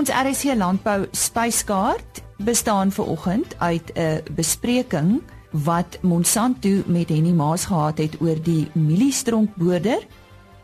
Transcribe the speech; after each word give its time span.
Ons 0.00 0.08
RC 0.08 0.54
Landbou 0.56 1.02
spyskaart 1.12 2.22
bestaan 2.40 2.88
ver 2.88 3.04
oggend 3.12 3.52
uit 3.58 3.90
'n 3.92 4.22
bespreking 4.32 5.20
wat 5.50 5.98
Monsanto 6.00 6.82
met 6.86 7.08
Henny 7.08 7.32
Maas 7.32 7.64
gehad 7.64 7.98
het 7.98 8.20
oor 8.20 8.42
die 8.42 8.70
mieliestronkboorder. 8.72 10.06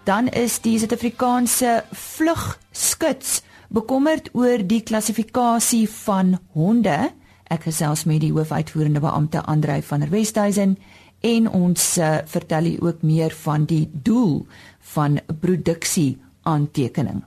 Dan 0.04 0.28
is 0.28 0.60
die 0.60 0.78
Suid-Afrikaanse 0.78 1.84
vlugskuts 1.92 3.42
bekommerd 3.68 4.30
oor 4.32 4.66
die 4.66 4.80
klassifikasie 4.80 5.90
van 5.90 6.38
honde. 6.52 7.12
Ek 7.44 7.62
gesels 7.62 8.04
met 8.04 8.20
die 8.20 8.32
hoofuitvoerende 8.32 9.00
beampte 9.00 9.44
Andrei 9.44 9.82
van 9.82 10.00
der 10.00 10.10
Westhuizen 10.10 10.78
en 11.20 11.50
ons 11.50 11.98
uh, 11.98 12.16
vertel 12.24 12.64
u 12.64 12.76
ook 12.80 13.02
meer 13.02 13.30
van 13.30 13.64
die 13.64 13.90
doel 13.92 14.46
van 14.80 15.20
produksie 15.40 16.18
aantekening. 16.42 17.24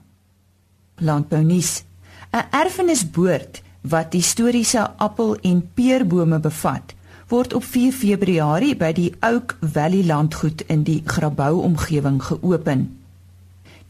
Landbounuus 0.96 1.84
'n 2.30 2.46
erfenisboord 2.50 3.62
wat 3.80 4.12
historiese 4.12 4.90
appel- 4.96 5.38
en 5.42 5.70
peerbome 5.74 6.40
bevat, 6.40 6.94
word 7.28 7.52
op 7.54 7.64
4 7.64 7.92
Februarie 7.92 8.76
by 8.76 8.92
die 8.92 9.12
Oak 9.20 9.56
Valley 9.60 10.04
landgoed 10.06 10.62
in 10.66 10.82
die 10.82 11.02
Grabouw 11.04 11.58
omgewing 11.58 12.22
geopen. 12.22 13.00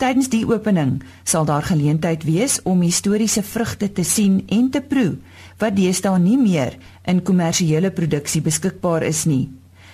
Tydens 0.00 0.30
die 0.32 0.46
opening 0.48 1.02
sal 1.28 1.44
daar 1.44 1.62
geleentheid 1.62 2.24
wees 2.24 2.62
om 2.62 2.80
historiese 2.80 3.42
vrugte 3.42 3.92
te 3.92 4.02
sien 4.02 4.42
en 4.48 4.70
te 4.70 4.80
proe 4.80 5.18
wat 5.60 5.76
deesdae 5.76 6.18
nie 6.18 6.38
meer 6.40 6.78
in 7.04 7.20
kommersiële 7.22 7.90
produksie 7.90 8.40
beskikbaar 8.40 9.02
is 9.02 9.26
nie. 9.28 9.50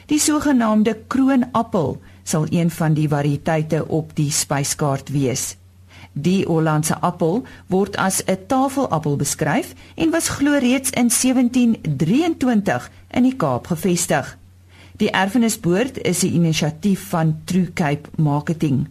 Die 0.07 0.21
sogenaamde 0.23 0.95
kroonappel 1.11 1.97
sal 2.23 2.47
een 2.51 2.71
van 2.71 2.95
die 2.95 3.09
variëteite 3.11 3.83
op 3.89 4.15
die 4.15 4.31
spyskaart 4.31 5.11
wees. 5.11 5.57
Die 6.19 6.47
Hollandse 6.49 6.97
appel 7.05 7.43
word 7.69 7.97
as 8.01 8.23
'n 8.25 8.39
tafelappel 8.49 9.17
beskryf 9.17 9.75
en 9.95 10.11
was 10.11 10.29
glo 10.29 10.59
reeds 10.59 10.91
in 10.91 11.11
1723 11.11 12.91
in 13.11 13.23
die 13.23 13.37
Kaap 13.37 13.67
gevestig. 13.67 14.39
Die 14.97 15.11
erfenisboord 15.11 15.99
is 15.99 16.23
'n 16.23 16.33
inisiatief 16.33 17.09
van 17.09 17.41
True 17.45 17.73
Cape 17.73 18.09
Marketing. 18.17 18.89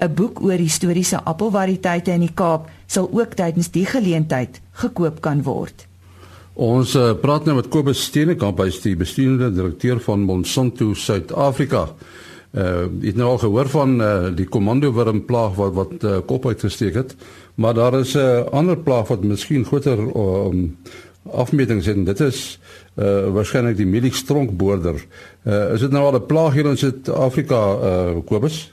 'n 0.00 0.14
Boek 0.14 0.42
oor 0.42 0.60
historiese 0.60 1.24
appelvariëteite 1.24 2.10
in 2.10 2.20
die 2.20 2.34
Kaap 2.34 2.68
sal 2.86 3.08
ook 3.12 3.34
tydens 3.34 3.70
die 3.70 3.86
geleentheid 3.86 4.60
gekoop 4.72 5.20
kan 5.20 5.42
word. 5.42 5.86
Ons 6.52 6.94
uh, 6.94 7.14
praat 7.14 7.44
nou 7.44 7.54
met 7.56 7.68
Kobus 7.68 8.02
Steenekamp, 8.02 8.58
hy 8.58 8.66
is 8.66 8.80
die 8.82 8.96
bestuurende 8.96 9.52
direkteur 9.54 10.00
van 10.00 10.20
Monsanto 10.20 10.94
Suid-Afrika. 10.94 11.88
Uh 12.56 12.86
jy 13.02 13.10
het 13.10 13.16
nou 13.16 13.28
al 13.28 13.38
gehoor 13.38 13.68
van 13.68 14.00
uh 14.00 14.30
die 14.32 14.48
komando 14.48 14.92
wurm 14.92 15.24
plaag 15.24 15.54
wat 15.58 15.74
wat 15.76 16.04
uh, 16.04 16.18
kop 16.26 16.46
uitgesteek 16.46 16.94
het, 16.94 17.16
maar 17.54 17.74
daar 17.74 17.98
is 18.00 18.14
'n 18.14 18.18
uh, 18.18 18.46
ander 18.52 18.76
plaag 18.76 19.08
wat 19.08 19.24
miskien 19.24 19.64
groter 19.64 19.98
um, 19.98 20.76
afmetings 21.32 21.86
het 21.86 21.96
en 21.96 22.04
dit 22.04 22.20
is 22.20 22.60
uh 22.96 23.28
waarskynlik 23.34 23.76
die 23.76 23.86
mieliestronkboorder. 23.86 25.04
Uh 25.44 25.72
is 25.74 25.80
dit 25.80 25.90
nou 25.90 26.04
al 26.04 26.16
'n 26.16 26.26
plaag 26.26 26.52
hier 26.52 26.66
in 26.66 26.76
Suid-Afrika 26.76 27.60
uh 27.72 28.16
Kobus? 28.24 28.72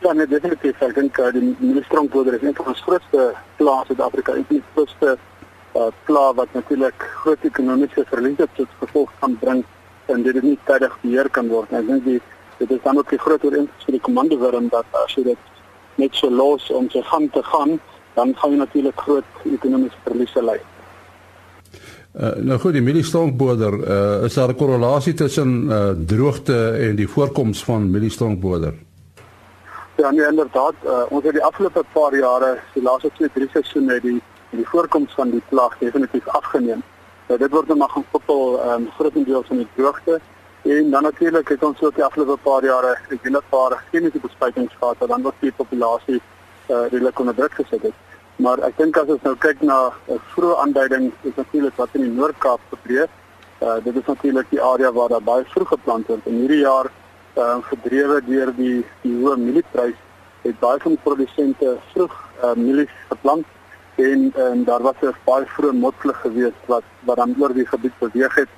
Ja, 0.00 0.12
nee, 0.12 0.26
definitief. 0.26 0.80
Ek 0.80 0.94
dink 0.94 1.18
uh, 1.18 1.32
die 1.32 1.56
mieliestronkboorder 1.58 2.34
is 2.34 2.42
een 2.42 2.54
van 2.54 2.66
ons 2.66 2.80
grootste 2.80 3.34
plaas 3.56 3.88
in 3.88 3.96
Suid-Afrika, 3.96 4.32
een 4.32 4.44
van 4.46 4.56
die 4.56 4.64
grootste 4.74 5.18
uh 5.74 5.90
plaag 6.04 6.34
wat 6.34 6.48
natuurlik 6.52 7.10
groot 7.22 7.38
ekonomiese 7.42 8.04
verliese 8.06 8.46
tot 8.54 8.68
gevolg 8.78 9.10
kan 9.18 9.36
bring 9.40 9.64
en 10.06 10.22
dit 10.22 10.42
nie 10.42 10.58
tydig 10.64 10.98
beheer 11.00 11.28
kan 11.30 11.48
word. 11.48 11.72
Ek 11.72 11.86
dink 11.86 12.04
die 12.04 12.20
dit 12.66 12.76
is 12.78 12.84
dan 12.84 12.98
ook 12.98 13.10
die 13.10 13.18
groot 13.18 13.44
ooreenkoms 13.44 13.86
vir 13.86 13.96
die 13.96 14.04
komando 14.08 14.38
wurm 14.38 14.68
dat 14.72 14.98
as 15.04 15.14
jy 15.16 15.24
dit 15.30 15.48
net 16.00 16.14
so 16.14 16.30
los 16.30 16.70
om 16.70 16.88
sy 16.90 17.02
gang 17.10 17.28
te 17.32 17.42
gaan, 17.42 17.78
dan 18.14 18.34
gaan 18.36 18.54
jy 18.54 18.60
natuurlik 18.60 19.02
groot 19.06 19.42
ekonomiese 19.44 19.98
verliese 20.04 20.44
ly. 20.44 20.58
Uh, 22.12 22.34
nou 22.44 22.58
goed, 22.60 22.74
die 22.76 22.84
mieliestronkboder, 22.84 23.74
uh, 23.80 24.24
is 24.28 24.34
daar 24.34 24.52
'n 24.52 24.56
korrelasie 24.56 25.14
tussen 25.14 25.68
uh, 25.68 25.90
droogte 26.06 26.56
en 26.88 26.96
die 26.96 27.08
voorkoms 27.08 27.64
van 27.64 27.90
mieliestronkboder? 27.90 28.74
Ja, 29.96 30.10
nee, 30.10 30.26
inderdaad, 30.26 30.74
uh, 30.84 31.04
ons 31.08 31.24
het 31.24 31.32
die 31.32 31.44
afgelope 31.44 31.84
paar 31.92 32.14
jare, 32.16 32.58
die 32.74 32.82
laaste 32.82 33.10
2-3 33.16 33.50
seisoene 33.52 34.00
die 34.00 34.20
die 34.52 34.68
voorkoms 34.68 35.12
van 35.16 35.30
die 35.30 35.42
plaag 35.48 35.78
definitief 35.78 36.28
afgeneem. 36.28 36.82
Nou 37.28 37.38
dit 37.40 37.50
word 37.50 37.70
nou 37.70 37.78
maar 37.78 37.92
gekoppel 37.94 38.58
um, 38.68 38.88
grootendeels 38.98 39.50
aan 39.50 39.62
die 39.62 39.68
droogte 39.76 40.20
En 40.62 40.90
dan 40.90 41.02
natuurlik 41.02 41.48
het 41.48 41.64
ons 41.64 41.82
ook 41.82 41.94
die 41.94 42.04
afgelope 42.04 42.36
paar 42.42 42.64
jare 42.64 42.98
dat 43.22 43.42
paar 43.48 43.84
chemiese 43.90 44.18
bespuitings 44.18 44.74
gehad 44.78 44.96
het 44.98 45.08
dan 45.08 45.22
wat 45.22 45.34
die 45.38 45.52
populasie 45.52 46.20
uh, 46.68 46.76
redelik 46.90 47.18
onder 47.18 47.34
druk 47.34 47.52
gesit 47.52 47.82
het. 47.82 47.94
Maar 48.36 48.58
ek 48.58 48.76
dink 48.76 48.96
as 48.96 49.08
ons 49.10 49.22
nou 49.22 49.34
kyk 49.36 49.60
na 49.60 49.78
'n 49.86 50.14
uh, 50.14 50.18
vroeë 50.34 50.58
aanduiding 50.62 51.12
is 51.22 51.34
natuurlik 51.34 51.74
wat 51.76 51.88
in 51.92 52.00
die 52.00 52.10
Noord-Kaap 52.10 52.60
gebeur. 52.70 53.08
Uh, 53.62 53.76
dit 53.84 53.96
is 53.96 54.06
natuurlik 54.06 54.46
die 54.50 54.62
area 54.62 54.92
waar 54.92 55.08
daar 55.08 55.22
baie 55.22 55.44
vroeg 55.44 55.68
geplant 55.68 56.06
word. 56.06 56.26
In 56.26 56.34
hierdie 56.34 56.62
jaar 56.62 56.90
uh, 57.36 57.56
gedrewe 57.62 58.20
deur 58.26 58.54
die 58.56 58.84
die 59.02 59.16
hoë 59.18 59.36
mielieprys 59.36 59.98
het 60.42 60.58
baie 60.60 60.78
van 60.78 60.96
produsente 61.02 61.76
vroeg 61.92 62.14
uh, 62.44 62.54
mielies 62.54 62.94
geplant 63.08 63.46
en 63.94 64.32
en 64.34 64.64
daar 64.64 64.82
was 64.82 65.02
'n 65.02 65.14
baie 65.24 65.46
vroeë 65.46 65.72
motvlug 65.72 66.20
geweest 66.20 66.62
wat 66.66 66.84
wat 67.00 67.16
dan 67.16 67.34
oor 67.38 67.54
die 67.54 67.66
gebied 67.66 67.98
beweeg 67.98 68.34
het 68.34 68.48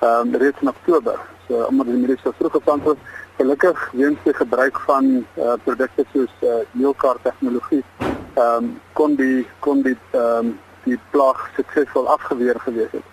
um, 0.00 0.34
reeds 0.34 0.60
in 0.60 0.68
Oktober 0.68 1.20
uh, 1.50 1.66
omdat 1.68 1.86
die 1.86 1.98
mediese 1.98 2.22
so 2.22 2.32
vroeg 2.38 2.56
geplant 2.58 2.86
word. 2.88 2.98
Gelukkig 3.36 3.84
weens 3.92 4.18
die 4.24 4.34
gebruik 4.34 4.80
van 4.86 5.10
uh, 5.20 5.54
produkte 5.64 6.04
soos 6.12 6.32
uh, 6.46 6.60
meelkar 6.72 7.20
tegnologie, 7.26 7.84
ehm 8.00 8.64
um, 8.64 8.74
kon 8.92 9.14
die 9.20 9.46
kon 9.66 9.82
die 9.82 9.96
ehm 10.12 10.50
um, 10.50 10.58
die 10.84 10.98
plaag 11.10 11.40
suksesvol 11.56 12.08
afgeweer 12.08 12.60
gewees 12.64 12.92
het. 12.96 13.06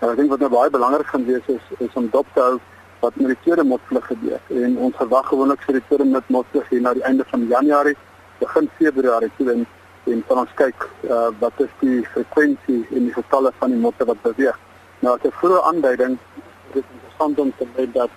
En 0.00 0.10
ek 0.10 0.18
dink 0.20 0.32
wat 0.32 0.42
nou 0.44 0.50
baie 0.52 0.70
belangrik 0.70 1.06
gaan 1.12 1.24
wees 1.28 1.46
is 1.52 1.70
is 1.78 1.94
om 2.00 2.08
dop 2.12 2.26
te 2.34 2.40
hou 2.40 2.58
wat 3.04 3.16
met 3.16 3.32
die 3.32 3.40
tweede 3.44 3.64
motvlug 3.64 4.06
gebeur. 4.06 4.40
En 4.64 4.76
ons 4.88 4.96
verwag 4.96 5.28
gewoonlik 5.28 5.64
vir 5.66 5.78
die 5.78 5.86
tweede 5.88 6.22
motvlug 6.36 6.68
hier 6.68 6.84
na 6.84 6.92
die 6.96 7.06
einde 7.08 7.24
van 7.30 7.46
Januarie, 7.48 7.96
begin 8.40 8.70
Februarie 8.78 9.32
toe 9.38 9.50
en 9.52 9.66
en 10.12 10.20
van 10.28 10.38
ons 10.42 10.50
kyk 10.58 10.84
uh, 11.08 11.30
wat 11.40 11.60
is 11.64 11.70
die 11.80 12.02
frekwensie 12.12 12.82
en 12.92 13.06
die 13.06 13.14
getalle 13.14 13.52
van 13.60 13.72
die 13.72 13.80
motte 13.80 14.04
wat 14.04 14.20
beweeg. 14.22 14.58
Nou 15.00 15.14
as 15.16 15.24
'n 15.24 15.32
vroeë 15.40 15.62
aanduiding 15.70 16.18
dit 16.74 16.84
interessant 16.94 17.38
om 17.38 17.52
te 17.58 17.66
weet 17.76 17.92
dat 17.94 18.10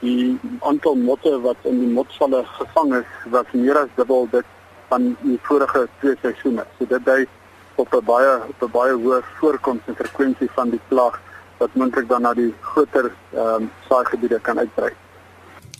die 0.00 0.38
aantal 0.60 0.94
motte 0.94 1.32
wat 1.40 1.56
in 1.62 1.80
die 1.82 1.90
motvalle 1.90 2.44
gevang 2.58 2.94
is, 3.00 3.10
was 3.30 3.50
meer 3.52 3.78
as 3.78 3.96
dubbel 3.96 4.28
dit 4.30 4.44
van 4.88 5.16
die 5.22 5.38
vorige 5.48 5.88
twee 6.00 6.14
seisoene. 6.22 6.64
So 6.78 6.86
dit 6.86 7.04
dui 7.04 7.26
op 7.74 7.94
'n 7.94 8.04
baie 8.04 8.38
op 8.48 8.62
'n 8.62 8.70
baie 8.72 8.94
hoë 8.94 9.22
voorkoms 9.40 9.80
en 9.86 9.94
frekwensie 9.94 10.50
van 10.54 10.70
die 10.70 10.80
plaag 10.88 11.20
wat 11.58 11.74
moontlik 11.74 12.08
dan 12.08 12.22
na 12.22 12.34
die 12.34 12.54
groter 12.60 13.12
ehm 13.34 13.62
um, 13.62 13.70
saaigebiede 13.88 14.38
kan 14.40 14.58
uitbrei. 14.58 14.92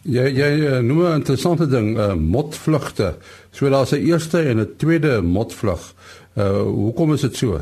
Jy 0.03 0.27
jy 0.41 0.50
eh, 0.67 0.78
noem 0.78 1.03
'n 1.05 1.15
interessante 1.21 1.67
ding, 1.67 1.97
uh, 1.99 2.15
motvlugte. 2.15 3.17
So 3.50 3.69
daar's 3.69 3.93
'n 3.93 4.05
eerste 4.05 4.43
en 4.43 4.59
'n 4.59 4.75
tweede 4.77 5.22
motvlug. 5.22 5.94
Uh 6.34 6.62
hoekom 6.62 7.12
is 7.12 7.21
dit 7.21 7.37
so? 7.37 7.61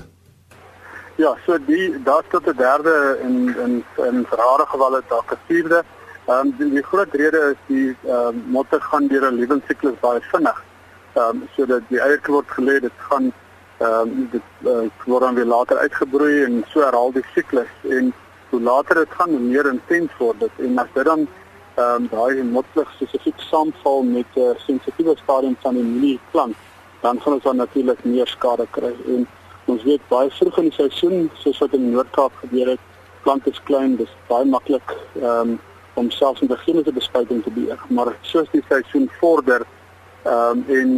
Ja, 1.17 1.37
so 1.47 1.57
die 1.67 2.03
daar's 2.03 2.29
tot 2.29 2.47
'n 2.47 2.57
derde 2.57 3.19
in 3.23 3.57
in 3.65 3.85
in 3.97 4.27
rare 4.31 4.67
gevalle 4.67 5.03
dalk 5.09 5.33
'n 5.33 5.39
vierde. 5.47 5.83
Ehm 6.27 6.39
um, 6.39 6.55
die, 6.59 6.71
die 6.71 6.83
groot 6.83 7.13
rede 7.13 7.41
is 7.53 7.61
die 7.67 7.97
ehm 8.05 8.27
um, 8.27 8.45
motte 8.47 8.81
gaan 8.81 9.07
deur 9.07 9.25
'n 9.31 9.35
lewensiklus 9.35 10.01
baie 10.01 10.21
vinnig. 10.21 10.65
Ehm 11.15 11.29
um, 11.29 11.49
sodat 11.57 11.83
die 11.89 12.01
eiertjie 12.01 12.35
word 12.35 12.49
gelê, 12.57 12.81
dit 12.81 12.97
gaan 13.09 13.33
ehm 13.79 14.01
um, 14.01 14.29
dit 14.31 14.43
uh, 14.65 14.89
word 15.05 15.21
dan 15.21 15.35
weer 15.35 15.45
later 15.45 15.77
uitgebroei 15.77 16.43
en 16.45 16.65
so 16.69 16.81
herhaal 16.81 17.13
die 17.13 17.25
siklus 17.35 17.73
en 17.89 18.13
hoe 18.51 18.61
later 18.61 18.95
dit 18.95 19.11
gaan, 19.11 19.31
hoe 19.31 19.39
meer 19.39 19.67
intens 19.67 20.13
word 20.19 20.41
dit 20.41 20.53
en 20.59 20.79
as 20.79 20.93
dit 20.95 21.05
dan 21.05 21.27
ehm 21.75 21.95
um, 21.95 22.09
daai 22.11 22.43
motvlug 22.43 22.93
spesifiek 22.93 23.41
saamval 23.41 24.03
met 24.03 24.27
'n 24.35 24.41
uh, 24.41 24.59
sensitiewe 24.67 25.17
stadium 25.17 25.57
van 25.61 25.75
die 25.75 25.85
milie 25.85 26.21
plant, 26.31 26.57
dan 27.01 27.21
gaan 27.21 27.33
ons 27.33 27.43
dan 27.43 27.57
natuurlik 27.57 28.05
meer 28.05 28.27
skade 28.27 28.67
kry 28.71 28.95
en 29.07 29.27
Ons 29.77 29.85
weet 29.85 30.05
baie 30.09 30.31
vroeg 30.33 30.59
in 30.63 30.69
die 30.71 30.73
seisoen, 30.73 31.27
soos 31.43 31.59
wat 31.61 31.75
in 31.77 31.91
Noord-Kaap 31.93 32.37
gebeur 32.41 32.71
het, 32.73 32.85
plante 33.27 33.51
is 33.53 33.59
klein, 33.69 33.99
dis 33.99 34.13
baie 34.31 34.47
maklik 34.49 34.95
um, 35.21 35.59
om 36.01 36.07
selfs 36.15 36.41
in 36.41 36.49
begin 36.49 36.81
te 36.87 36.95
bespuiting 36.97 37.43
te 37.45 37.53
doen. 37.53 37.83
Maar 37.93 38.15
soos 38.25 38.49
die 38.55 38.63
seisoen 38.71 39.11
vorder, 39.19 39.67
ehm 40.25 40.63
um, 40.63 40.79
en 40.79 40.95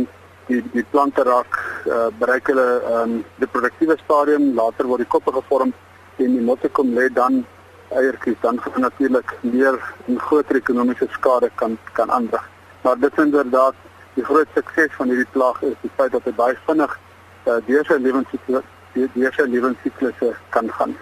die 0.46 0.60
die 0.76 0.84
plante 0.92 1.25
raak 1.26 1.58
uh, 1.90 2.06
bereik 2.20 2.52
hulle 2.52 2.69
ehm 2.76 3.16
um, 3.16 3.16
die 3.42 3.50
produktiewe 3.56 3.98
stadium, 4.04 4.52
later 4.60 4.86
word 4.92 5.02
die 5.02 5.10
koppe 5.16 5.34
gevorm 5.40 5.75
en 6.22 6.38
die 6.38 6.46
motte 6.50 6.70
kom 6.78 6.94
lê 6.94 7.08
dan 7.19 7.42
eiertjies, 7.90 8.38
dan 8.46 8.62
gaan 8.62 8.86
natuurlik 8.86 9.34
meer 9.40 9.80
en 10.06 10.22
groter 10.28 10.62
ekonomiese 10.62 11.10
skade 11.19 11.50
kan 11.58 11.75
kan 11.98 12.14
aanbring. 12.20 12.46
Maar 12.86 13.02
dit 13.02 13.10
is 13.10 13.25
inderdaad 13.26 13.84
die 14.14 14.25
groot 14.30 14.54
sukses 14.54 14.96
van 15.02 15.10
hierdie 15.10 15.32
plaag 15.34 15.62
is 15.66 15.76
die 15.82 15.94
feit 15.98 16.14
dat 16.14 16.30
dit 16.30 16.38
baie 16.38 16.54
vinnig 16.70 16.98
uh, 17.46 17.58
deur 17.67 17.85
sy 17.87 17.99
lewensiklus 18.02 18.64
deur 18.94 19.35
sy 19.37 19.46
lewensiklusse 19.46 20.32
kan 20.50 20.70
gaan. 20.70 20.96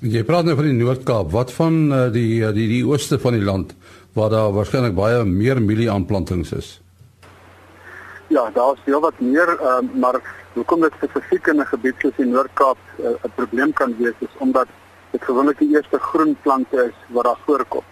Jy 0.00 0.24
praat 0.24 0.44
nou 0.44 0.56
van 0.56 0.64
die 0.64 0.78
Noord-Kaap. 0.78 1.30
Wat 1.30 1.52
van 1.52 1.92
uh, 1.92 2.06
die 2.12 2.40
die 2.56 2.68
die 2.68 2.84
ooste 2.86 3.18
van 3.18 3.36
die 3.36 3.44
land 3.44 3.74
waar 4.16 4.30
daar 4.30 4.52
waarskynlik 4.52 4.94
baie 4.94 5.24
meer 5.24 5.60
mielieaanplantings 5.62 6.52
is? 6.52 6.80
Ja, 8.30 8.50
daar 8.54 8.74
is 8.74 8.82
veel 8.84 9.00
wat 9.00 9.20
meer, 9.20 9.58
uh, 9.60 9.80
maar 9.94 10.20
Hoekom 10.52 10.80
dit 10.82 10.94
spesifiek 10.98 11.46
in 11.46 11.60
'n 11.60 11.66
gebied 11.66 11.94
soos 11.98 12.16
die 12.16 12.26
Noord-Kaap 12.26 12.78
eh, 12.98 13.04
'n 13.04 13.18
uh, 13.26 13.30
probleem 13.34 13.72
kan 13.72 13.94
wees 13.98 14.18
is 14.18 14.34
omdat 14.38 14.66
dit 15.10 15.22
gewoonlik 15.24 15.58
die 15.58 15.74
eerste 15.74 15.98
groen 15.98 16.36
plante 16.42 16.76
is 16.88 16.96
wat 17.14 17.24
daar 17.24 17.38
voorkom. 17.46 17.84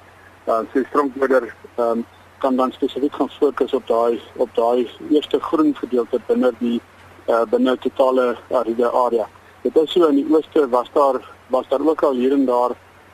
Dan 0.45 0.65
uh, 0.65 0.71
sê 0.73 0.87
stronkboder 0.89 1.55
um, 1.77 2.05
kan 2.39 2.57
dan 2.57 2.73
spesifiek 2.73 3.15
gaan 3.15 3.31
fokus 3.31 3.73
op 3.73 3.87
daai 3.87 4.21
op 4.37 4.51
daai 4.55 4.91
eerste 5.11 5.41
groen 5.41 5.75
gedeelte 5.75 6.21
binne 6.27 6.53
die 6.59 6.81
uh, 7.29 7.45
binne 7.51 7.77
totale 7.79 8.37
aride 8.51 8.91
area. 8.91 9.29
Dit 9.63 9.77
is 9.77 9.93
so 9.93 10.09
in 10.09 10.21
die 10.21 10.27
ooste 10.31 10.69
was 10.69 10.91
daar 10.93 11.21
was 11.49 11.69
daar 11.69 11.87
ook 11.87 12.03
al 12.03 12.13
hier 12.13 12.33
en 12.33 12.45
daar 12.45 12.71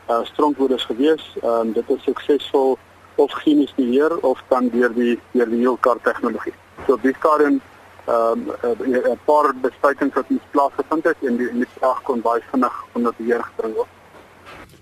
uh, 0.08 0.24
stronkboders 0.24 0.84
gewees. 0.84 1.36
Um, 1.44 1.72
dit 1.72 1.90
is 1.90 2.02
suksesvol 2.02 2.78
of 3.14 3.32
chemies 3.32 3.74
beheer 3.74 4.16
of 4.16 4.42
dan 4.48 4.68
deur 4.68 4.94
die 4.94 5.18
deur 5.32 5.50
die 5.50 5.60
heelkar 5.60 6.00
tegnologie. 6.02 6.54
So 6.86 6.98
die 7.02 7.14
stadium 7.18 7.60
ehm 8.06 8.50
um, 8.62 8.94
'n 8.94 9.20
paar 9.24 9.54
bespuitings 9.60 10.14
wat 10.14 10.24
ons 10.28 10.42
plaasgevind 10.50 11.04
het 11.04 11.16
en 11.20 11.36
die 11.36 11.48
en 11.48 11.58
die 11.58 11.72
vraag 11.78 12.02
kon 12.02 12.20
baie 12.20 12.42
vinnig 12.50 12.84
onder 12.92 13.12
beheer 13.16 13.42
gebring 13.42 13.74
word. 13.74 13.88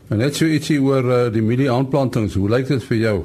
En 0.09 0.19
net 0.19 0.37
so 0.37 0.45
ietsie 0.45 0.81
oor 0.83 1.05
uh, 1.05 1.33
die 1.33 1.43
milie 1.43 1.71
aanplantings, 1.71 2.35
hoe 2.35 2.49
lyk 2.49 2.67
dit 2.67 2.83
vir 2.85 2.97
jou? 2.97 3.25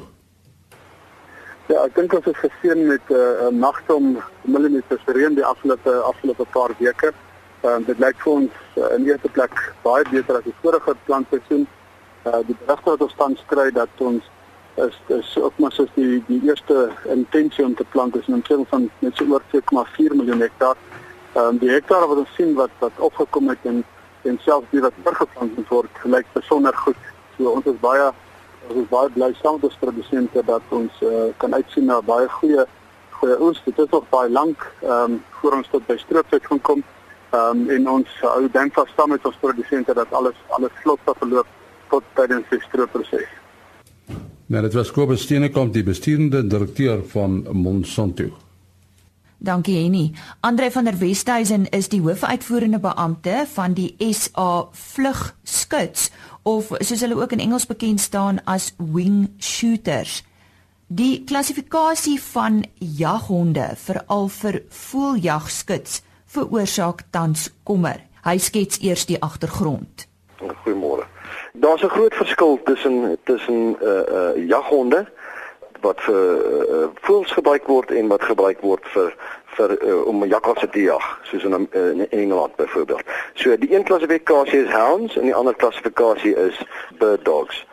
Ja, 1.67 1.81
ek 1.83 1.97
dink 1.97 2.13
ons 2.15 2.23
het 2.29 2.37
gesien 2.39 2.85
met 2.87 3.09
'n 3.11 3.13
uh, 3.13 3.47
nagte 3.51 3.93
om 3.93 4.05
millimeters 4.41 5.01
reën 5.05 5.33
die 5.35 5.45
afgelope 5.45 5.91
afgelope 6.11 6.45
paar 6.51 6.71
weke. 6.79 7.11
Ehm 7.61 7.81
uh, 7.81 7.85
dit 7.85 7.99
lyk 7.99 8.21
vir 8.23 8.31
ons 8.33 8.53
uh, 8.77 8.93
in 8.95 9.07
eerste 9.07 9.29
plek 9.29 9.73
baie 9.83 10.05
beter 10.11 10.37
as 10.37 10.43
die 10.43 10.53
vorige 10.61 10.95
plantseisoen. 11.05 11.67
Uh, 12.23 12.39
die 12.47 12.55
berigte 12.59 12.89
wat 12.89 13.01
ons 13.01 13.15
tans 13.17 13.43
kry 13.51 13.71
dat 13.71 13.89
ons 13.97 14.23
is 14.75 14.95
is 15.07 15.37
ook 15.41 15.57
maar 15.57 15.71
soos 15.71 15.91
die 15.95 16.23
die 16.27 16.39
eerste 16.47 16.89
intensie 17.03 17.65
om 17.65 17.75
te 17.75 17.85
plant 17.91 18.15
is 18.15 18.27
in 18.27 18.41
terme 18.41 18.65
van 18.69 18.89
net 18.99 19.15
so 19.15 19.25
oor 19.25 19.43
2,4 19.51 20.15
miljoen 20.15 20.39
hektaar. 20.39 20.77
Ehm 21.33 21.45
um, 21.45 21.57
die 21.57 21.71
hektare 21.71 22.07
wat 22.07 22.23
ons 22.23 22.35
sien 22.35 22.53
wat 22.53 22.71
wat 22.79 23.03
opgekom 23.09 23.49
het 23.49 23.59
en 23.63 23.83
en 24.23 24.39
selfs 24.45 24.71
die 24.71 24.81
wat 24.81 25.03
oorgeplant 25.03 25.55
moet 25.57 25.67
word, 25.67 25.91
lyk 26.03 26.25
besonder 26.33 26.73
goed. 26.73 27.03
So 27.37 27.49
ons 27.49 27.65
is 27.65 27.79
baie 27.79 28.11
ons 28.67 28.83
is 28.83 28.89
baie 28.89 29.09
bly 29.15 29.31
saam 29.41 29.59
met 29.61 29.79
produsente 29.79 30.43
dat 30.45 30.61
ons 30.69 31.01
uh, 31.01 31.27
kan 31.37 31.53
uitsien 31.53 31.85
na 31.85 32.01
baie 32.01 32.27
goeie 32.39 32.65
goeie 33.19 33.37
oes. 33.41 33.61
Dit 33.65 33.79
is 33.79 33.89
nog 33.91 34.05
baie 34.09 34.29
lank 34.29 34.65
ehm 34.81 35.11
um, 35.11 35.19
voor 35.39 35.57
ons 35.57 35.67
tot 35.71 35.85
by 35.87 35.97
strooptyd 35.97 36.45
gaan 36.45 36.61
kom. 36.61 36.83
Ehm 37.29 37.63
um, 37.63 37.69
en 37.69 37.89
ons 37.89 38.17
hou 38.21 38.49
dan 38.51 38.71
vas 38.71 38.93
saam 38.95 39.09
met 39.09 39.25
ons 39.25 39.39
produsente 39.41 39.93
dat 39.93 40.11
alles 40.11 40.37
alles 40.47 40.81
vlot 40.83 40.99
verloop 41.19 41.47
tot 41.89 42.03
tydens 42.13 42.49
die 42.49 42.61
stroopproses. 42.69 43.29
Nou 44.47 44.61
dit 44.63 44.73
was 44.73 44.91
Kobus 44.91 45.21
Steenekamp 45.21 45.73
die 45.73 45.83
bestuurende 45.83 46.47
direkteur 46.47 47.03
van 47.13 47.43
Monsanto. 47.51 48.46
Dankie 49.39 49.83
Henny. 49.83 50.11
Andre 50.39 50.71
van 50.71 50.85
der 50.85 50.99
Westhuizen 50.99 51.65
is 51.65 51.89
die 51.89 52.01
hoofuitvoerende 52.01 52.79
beampte 52.79 53.45
van 53.53 53.73
die 53.73 53.95
SA 54.13 54.67
Vlug 54.71 55.35
Skuts 55.43 56.11
of 56.43 56.71
soos 56.79 57.01
hulle 57.01 57.15
ook 57.15 57.31
in 57.31 57.43
Engels 57.43 57.65
bekend 57.65 57.99
staan 57.99 58.41
as 58.45 58.73
wing 58.77 59.29
shooters. 59.39 60.23
Die 60.87 61.23
klassifikasie 61.23 62.21
van 62.21 62.63
jaghonde 62.79 63.73
veral 63.75 64.27
vir 64.27 64.61
voëljagskuts 64.69 66.01
veroorsaak 66.25 67.03
tans 67.11 67.49
kommer. 67.63 68.01
Hy 68.23 68.37
skets 68.41 68.79
eers 68.81 69.05
die 69.05 69.21
agtergrond. 69.21 70.07
Goeiemôre. 70.63 71.05
Daar's 71.53 71.83
'n 71.83 71.89
groot 71.89 72.13
verskil 72.13 72.59
tussen 72.63 73.17
tussen 73.23 73.75
uh 73.81 74.01
uh 74.11 74.47
jaghonde 74.47 75.07
wat 75.81 76.01
vir 76.01 76.37
uh, 76.43 76.87
voëls 77.05 77.31
gebruik 77.31 77.67
word 77.67 77.91
en 77.91 78.07
wat 78.07 78.23
gebruik 78.23 78.61
word 78.61 78.85
vir 78.93 79.13
vir 79.57 79.73
uh, 79.81 80.01
om 80.05 80.25
jakkalse 80.25 80.69
te 80.69 80.81
jag 80.81 81.05
soos 81.23 81.43
in, 81.43 81.67
uh, 81.71 81.89
in 81.89 82.09
Engeland 82.09 82.55
byvoorbeeld. 82.55 83.03
So 83.33 83.57
die 83.57 83.73
een 83.73 83.83
klassifikasie 83.83 84.63
is 84.63 84.71
hounds 84.71 85.17
en 85.17 85.29
die 85.29 85.35
ander 85.35 85.55
klassifikasie 85.55 86.35
is 86.35 86.61
bird 86.99 87.25
dogs. 87.25 87.65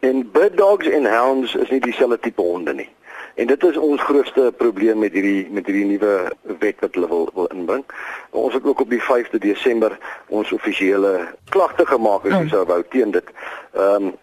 En 0.00 0.30
bird 0.32 0.56
dogs 0.56 0.88
en 0.88 1.04
hounds 1.04 1.54
is 1.54 1.70
nie 1.70 1.80
dieselfde 1.80 2.18
tipe 2.20 2.42
honde 2.42 2.74
nie. 2.74 2.88
En 3.34 3.46
dit 3.46 3.64
is 3.64 3.76
ons 3.76 4.02
grootste 4.02 4.52
probleem 4.56 4.98
met 4.98 5.12
hierdie 5.12 5.48
met 5.50 5.66
hierdie 5.66 5.86
nuwe 5.86 6.32
wet 6.60 6.80
wat 6.80 6.94
hulle 6.94 7.08
wil 7.08 7.28
wil 7.34 7.46
inbring. 7.54 7.84
Ons 8.30 8.54
het 8.54 8.64
ook 8.64 8.80
op 8.80 8.90
die 8.90 9.02
5de 9.02 9.38
Desember 9.38 9.98
ons 10.28 10.52
offisiële 10.52 11.28
klagte 11.48 11.86
gemaak 11.86 12.26
as 12.26 12.36
jy 12.36 12.48
sou 12.50 12.64
wou 12.66 12.82
teen 12.88 13.16
dit. 13.16 13.32
Ehm 13.72 14.10
um, 14.10 14.18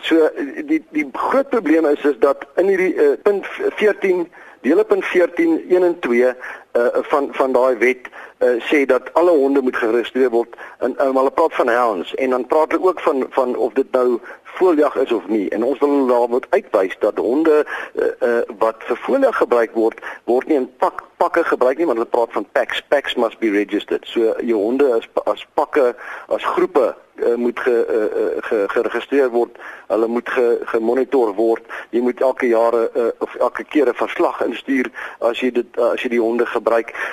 so 0.00 0.30
die 0.66 0.82
die 0.90 1.06
groot 1.12 1.48
probleem 1.48 1.86
is 1.86 2.04
is 2.04 2.18
dat 2.18 2.46
in 2.56 2.68
hierdie 2.68 2.94
uh, 2.94 3.12
punt 3.22 3.46
14 3.80 4.26
dele 4.60 4.84
punt 4.84 5.04
14 5.04 5.64
1 5.68 5.82
en 5.82 5.98
2 6.00 6.34
uh, 6.76 7.02
van 7.10 7.28
van 7.32 7.52
daai 7.52 7.76
wet 7.76 8.08
uh, 8.38 8.56
sê 8.68 8.84
dat 8.86 9.12
alle 9.14 9.30
honde 9.30 9.62
moet 9.62 9.76
geregistreer 9.76 10.30
word 10.30 10.56
en 10.78 10.96
um, 11.02 11.16
hulle 11.16 11.30
praat 11.30 11.54
van 11.54 11.68
hounds 11.68 12.14
en 12.14 12.30
dan 12.30 12.46
praat 12.46 12.72
hulle 12.72 12.88
ook 12.88 13.00
van 13.00 13.26
van 13.30 13.56
of 13.56 13.72
dit 13.72 13.90
nou 13.90 14.20
voeljag 14.42 14.96
is 14.96 15.12
of 15.12 15.28
nie 15.28 15.48
en 15.48 15.64
ons 15.64 15.78
wil 15.78 16.06
daar 16.06 16.28
moet 16.28 16.46
uitwys 16.50 16.96
dat 16.98 17.18
honde 17.18 17.64
uh, 17.64 18.04
uh, 18.28 18.40
wat 18.58 18.84
vir 18.88 19.00
voeljag 19.06 19.36
gebruik 19.36 19.74
word 19.74 20.00
word 20.24 20.48
nie 20.48 20.60
in 20.62 20.70
pak 20.76 21.04
pakke 21.16 21.44
gebruik 21.44 21.78
nie 21.78 21.88
want 21.88 21.98
hulle 21.98 22.12
praat 22.12 22.32
van 22.36 22.46
packs 22.52 22.82
packs 22.92 23.16
must 23.16 23.38
be 23.38 23.50
registered 23.50 24.04
so 24.12 24.36
jou 24.40 24.60
honde 24.60 24.92
as 24.98 25.08
as 25.24 25.46
pakke 25.54 25.92
as 26.28 26.44
groepe 26.56 26.94
uh, 27.16 27.34
moet 27.34 27.60
ge, 27.60 27.86
uh, 27.88 28.42
ge, 28.42 28.64
geregistreer 28.66 29.30
word. 29.30 29.58
Hulle 29.86 30.06
moet 30.06 30.28
ge, 30.28 30.58
gemonitor 30.64 31.34
word. 31.34 31.62
Jy 31.90 32.00
moet 32.00 32.20
elke 32.20 32.46
jare 32.46 32.90
uh, 32.94 33.08
of 33.18 33.34
elke 33.34 33.64
keer 33.64 33.88
'n 33.88 33.94
verslag 33.94 34.40
instuur 34.44 34.90
as 35.18 35.40
jy 35.40 35.50
dit 35.50 35.78
uh, 35.78 35.92
as 35.92 36.02
jy 36.02 36.08
die 36.08 36.20
honde 36.20 36.46
gebruik. 36.46 36.65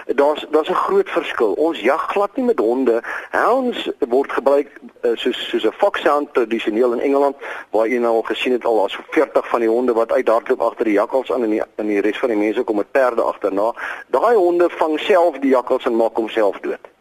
Daar's 0.06 0.46
daar's 0.50 0.70
'n 0.70 0.74
groot 0.74 1.10
verskil. 1.10 1.52
Ons 1.54 1.80
jag 1.80 2.00
glad 2.00 2.36
nie 2.36 2.46
met 2.46 2.60
honde. 2.60 3.04
Hounds 3.32 3.92
word 4.00 4.32
gebruik 4.32 4.70
uh, 5.02 5.12
soos 5.14 5.50
soos 5.50 5.64
'n 5.64 5.72
foxhound 5.72 6.34
tradisioneel 6.34 6.92
in 6.94 7.00
Engeland 7.00 7.36
waar 7.70 7.88
jy 7.88 7.98
nou 7.98 8.16
al 8.16 8.22
gesien 8.22 8.52
het 8.52 8.66
al 8.66 8.78
daar's 8.78 9.00
40 9.10 9.48
van 9.48 9.60
die 9.60 9.70
honde 9.70 9.94
wat 9.94 10.12
uithardloop 10.12 10.62
agter 10.62 10.86
die 10.86 10.94
jakkals 10.94 11.32
aan 11.32 11.44
en 11.44 11.50
die 11.50 11.62
in 11.76 11.88
die 11.88 12.02
res 12.02 12.18
van 12.20 12.30
die 12.30 12.38
mense 12.38 12.64
kom 12.64 12.76
met 12.76 12.92
perde 12.92 13.22
agterna. 13.22 13.74
Daai 14.08 14.36
honde 14.36 14.70
vang 14.70 15.00
self 15.00 15.40
die 15.40 15.50
jakkals 15.52 15.86
en 15.86 15.96
maak 15.96 16.16
homself 16.16 16.60
dood 16.60 16.92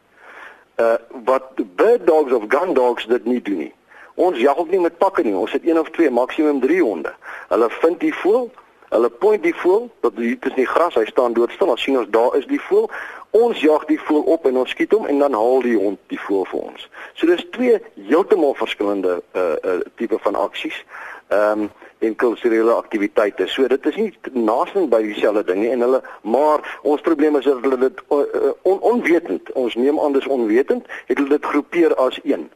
uh 0.77 0.95
wat 1.25 1.43
bird 1.77 2.07
dogs 2.07 2.33
of 2.33 2.45
gun 2.49 2.75
dogs 2.75 3.07
dit 3.07 3.25
nie 3.25 3.43
doen 3.43 3.57
nie. 3.57 3.75
Ons 4.15 4.39
jag 4.39 4.57
ook 4.57 4.71
nie 4.71 4.81
met 4.81 4.99
pakke 4.99 5.23
nie. 5.23 5.35
Ons 5.35 5.53
het 5.53 5.67
een 5.67 5.79
of 5.79 5.91
twee, 5.91 6.11
maksimum 6.11 6.61
3 6.61 6.83
honde. 6.83 7.15
Hulle 7.49 7.71
vind 7.71 8.01
die 8.01 8.15
voël, 8.15 8.51
hulle 8.93 9.11
point 9.11 9.43
die 9.43 9.55
voël, 9.57 9.89
dat 10.05 10.17
hier 10.21 10.37
is 10.41 10.57
nie 10.59 10.69
gras, 10.69 10.95
hy 10.95 11.05
staan 11.09 11.33
doodstil. 11.37 11.73
As 11.73 11.83
sien 11.83 11.99
ons 11.99 12.11
daar 12.13 12.37
is 12.39 12.47
die 12.51 12.61
voël. 12.61 12.91
Ons 13.33 13.61
jag 13.65 13.87
die 13.89 14.01
voël 14.01 14.27
op 14.35 14.45
en 14.47 14.61
ons 14.61 14.71
skiet 14.75 14.93
hom 14.93 15.07
en 15.09 15.23
dan 15.25 15.33
haal 15.33 15.65
die 15.65 15.79
hond 15.81 16.01
die 16.13 16.21
voël 16.21 16.45
vir 16.51 16.67
ons. 16.73 16.89
So 17.17 17.29
dis 17.31 17.47
twee 17.57 17.79
heeltemal 18.09 18.53
verskillende 18.61 19.23
uh 19.33 19.55
uh 19.65 19.79
tipe 19.97 20.21
van 20.27 20.37
aksies. 20.37 20.85
Ehm 21.33 21.65
um, 21.65 21.71
en 22.03 22.17
kulturele 22.17 22.73
aktiwiteite. 22.73 23.47
So 23.47 23.67
dit 23.67 23.87
is 23.87 23.97
nie 23.97 24.11
naasing 24.33 24.89
by 24.91 25.03
dieselfde 25.07 25.45
ding 25.47 25.61
nie 25.63 25.71
en 25.71 25.85
hulle 25.85 26.01
maar 26.27 26.65
ons 26.83 27.05
probleem 27.07 27.39
is 27.39 27.47
dat 27.47 27.63
hulle 27.63 27.79
dit 27.85 28.03
uh, 28.11 28.51
on, 28.67 28.81
onwetend, 28.95 29.53
ons 29.59 29.77
neem 29.79 30.01
anders 30.03 30.27
onwetend, 30.27 30.89
het 31.07 31.21
hulle 31.21 31.37
dit 31.37 31.47
groepeer 31.53 31.95
as 32.03 32.19
een 32.27 32.49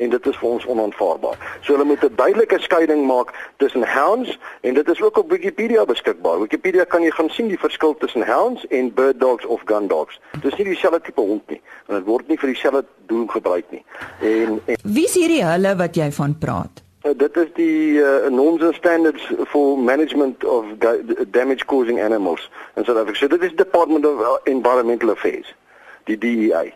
en 0.00 0.10
dit 0.10 0.26
is 0.26 0.38
vir 0.40 0.48
ons 0.48 0.66
onaanvaarbaar. 0.74 1.38
So 1.60 1.74
hulle 1.74 1.84
moet 1.84 2.04
'n 2.04 2.16
duidelike 2.16 2.58
skeiding 2.58 3.06
maak 3.06 3.32
tussen 3.56 3.84
hounds 3.84 4.38
en 4.60 4.74
dit 4.74 4.88
is 4.88 5.02
ook 5.02 5.18
op 5.18 5.30
Wikipedia 5.30 5.84
beskikbaar. 5.84 6.40
Wikipedia 6.40 6.84
kan 6.84 7.02
jy 7.02 7.10
gaan 7.10 7.30
sien 7.30 7.48
die 7.48 7.58
verskil 7.58 7.96
tussen 7.98 8.22
hounds 8.22 8.66
en 8.66 8.94
bird 8.94 9.20
dogs 9.20 9.46
of 9.46 9.60
gun 9.64 9.86
dogs. 9.86 10.20
Dis 10.42 10.56
nie 10.56 10.64
dieselfde 10.64 11.00
tipe 11.00 11.20
hond 11.20 11.48
nie 11.48 11.60
en 11.86 11.94
dit 11.94 12.04
word 12.04 12.28
nie 12.28 12.38
vir 12.38 12.52
dieselfde 12.52 12.84
doel 13.06 13.26
gebruik 13.26 13.64
nie. 13.70 13.84
En, 14.20 14.60
en 14.64 14.76
Wie 14.82 15.04
is 15.04 15.14
hierdie 15.14 15.44
hulle 15.44 15.76
wat 15.76 15.96
jy 15.96 16.10
van 16.12 16.38
praat? 16.38 16.82
Uh, 17.02 17.12
dit 17.16 17.36
is 17.36 17.48
die 17.54 17.96
uh, 17.96 18.28
norms 18.28 18.62
and 18.62 18.74
standards 18.74 19.22
for 19.48 19.78
management 19.78 20.44
of 20.44 20.64
damage 21.30 21.64
causing 21.66 22.00
animals 22.00 22.50
in 22.76 22.84
South 22.84 22.98
Africa. 22.98 23.18
So 23.18 23.28
dit 23.28 23.42
is 23.42 23.52
Department 23.56 24.06
of 24.06 24.40
Environmental 24.44 25.10
Affairs, 25.10 25.54
die 26.04 26.18
DEA. 26.18 26.72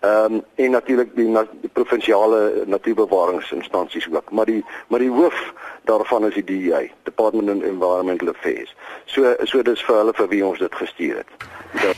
Ehm 0.00 0.34
um, 0.34 0.42
en 0.54 0.70
natuurlik 0.70 1.14
die, 1.16 1.28
na, 1.28 1.46
die 1.60 1.70
provinsiale 1.72 2.62
natuurbewaringsinstansies 2.66 4.08
ook, 4.12 4.30
maar 4.30 4.44
die 4.44 4.64
maar 4.88 4.98
die 4.98 5.10
hoof 5.10 5.54
daarvan 5.84 6.26
is 6.26 6.34
die 6.34 6.44
DEA, 6.44 6.80
Department 7.02 7.48
of 7.48 7.62
Environmental 7.62 8.28
Affairs. 8.28 8.74
So 9.04 9.34
so 9.44 9.62
dis 9.62 9.84
vir 9.84 9.96
hulle 9.96 10.12
vir 10.14 10.28
wie 10.28 10.44
ons 10.46 10.58
dit 10.58 10.74
gestuur 10.74 11.16
het. 11.22 11.48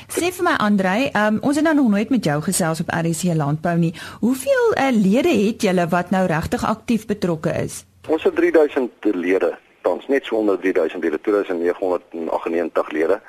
Sê 0.08 0.30
vir 0.32 0.44
my 0.46 0.54
Andrei, 0.62 1.10
um, 1.12 1.38
ons 1.42 1.56
het 1.56 1.64
nou 1.64 1.74
nog 1.74 1.90
nooit 1.90 2.10
met 2.10 2.24
jou 2.24 2.40
gesels 2.42 2.80
op 2.80 2.92
RC 2.94 3.34
Landbou 3.34 3.76
nie. 3.78 3.94
Hoeveel 4.20 4.74
uh, 4.76 4.88
lede 4.94 5.34
het 5.34 5.62
julle 5.62 5.88
wat 5.88 6.10
nou 6.10 6.26
regtig 6.26 6.64
aktief 6.64 7.06
betrokke 7.06 7.50
is? 7.64 7.84
Ons 8.08 8.22
het 8.22 8.36
3000 8.36 9.10
lede 9.14 9.56
tans 9.82 10.06
net 10.06 10.24
so 10.24 10.36
onder 10.36 10.58
3000 10.58 11.02
lede 11.02 11.20
2998 11.20 12.90
lede. 12.90 13.20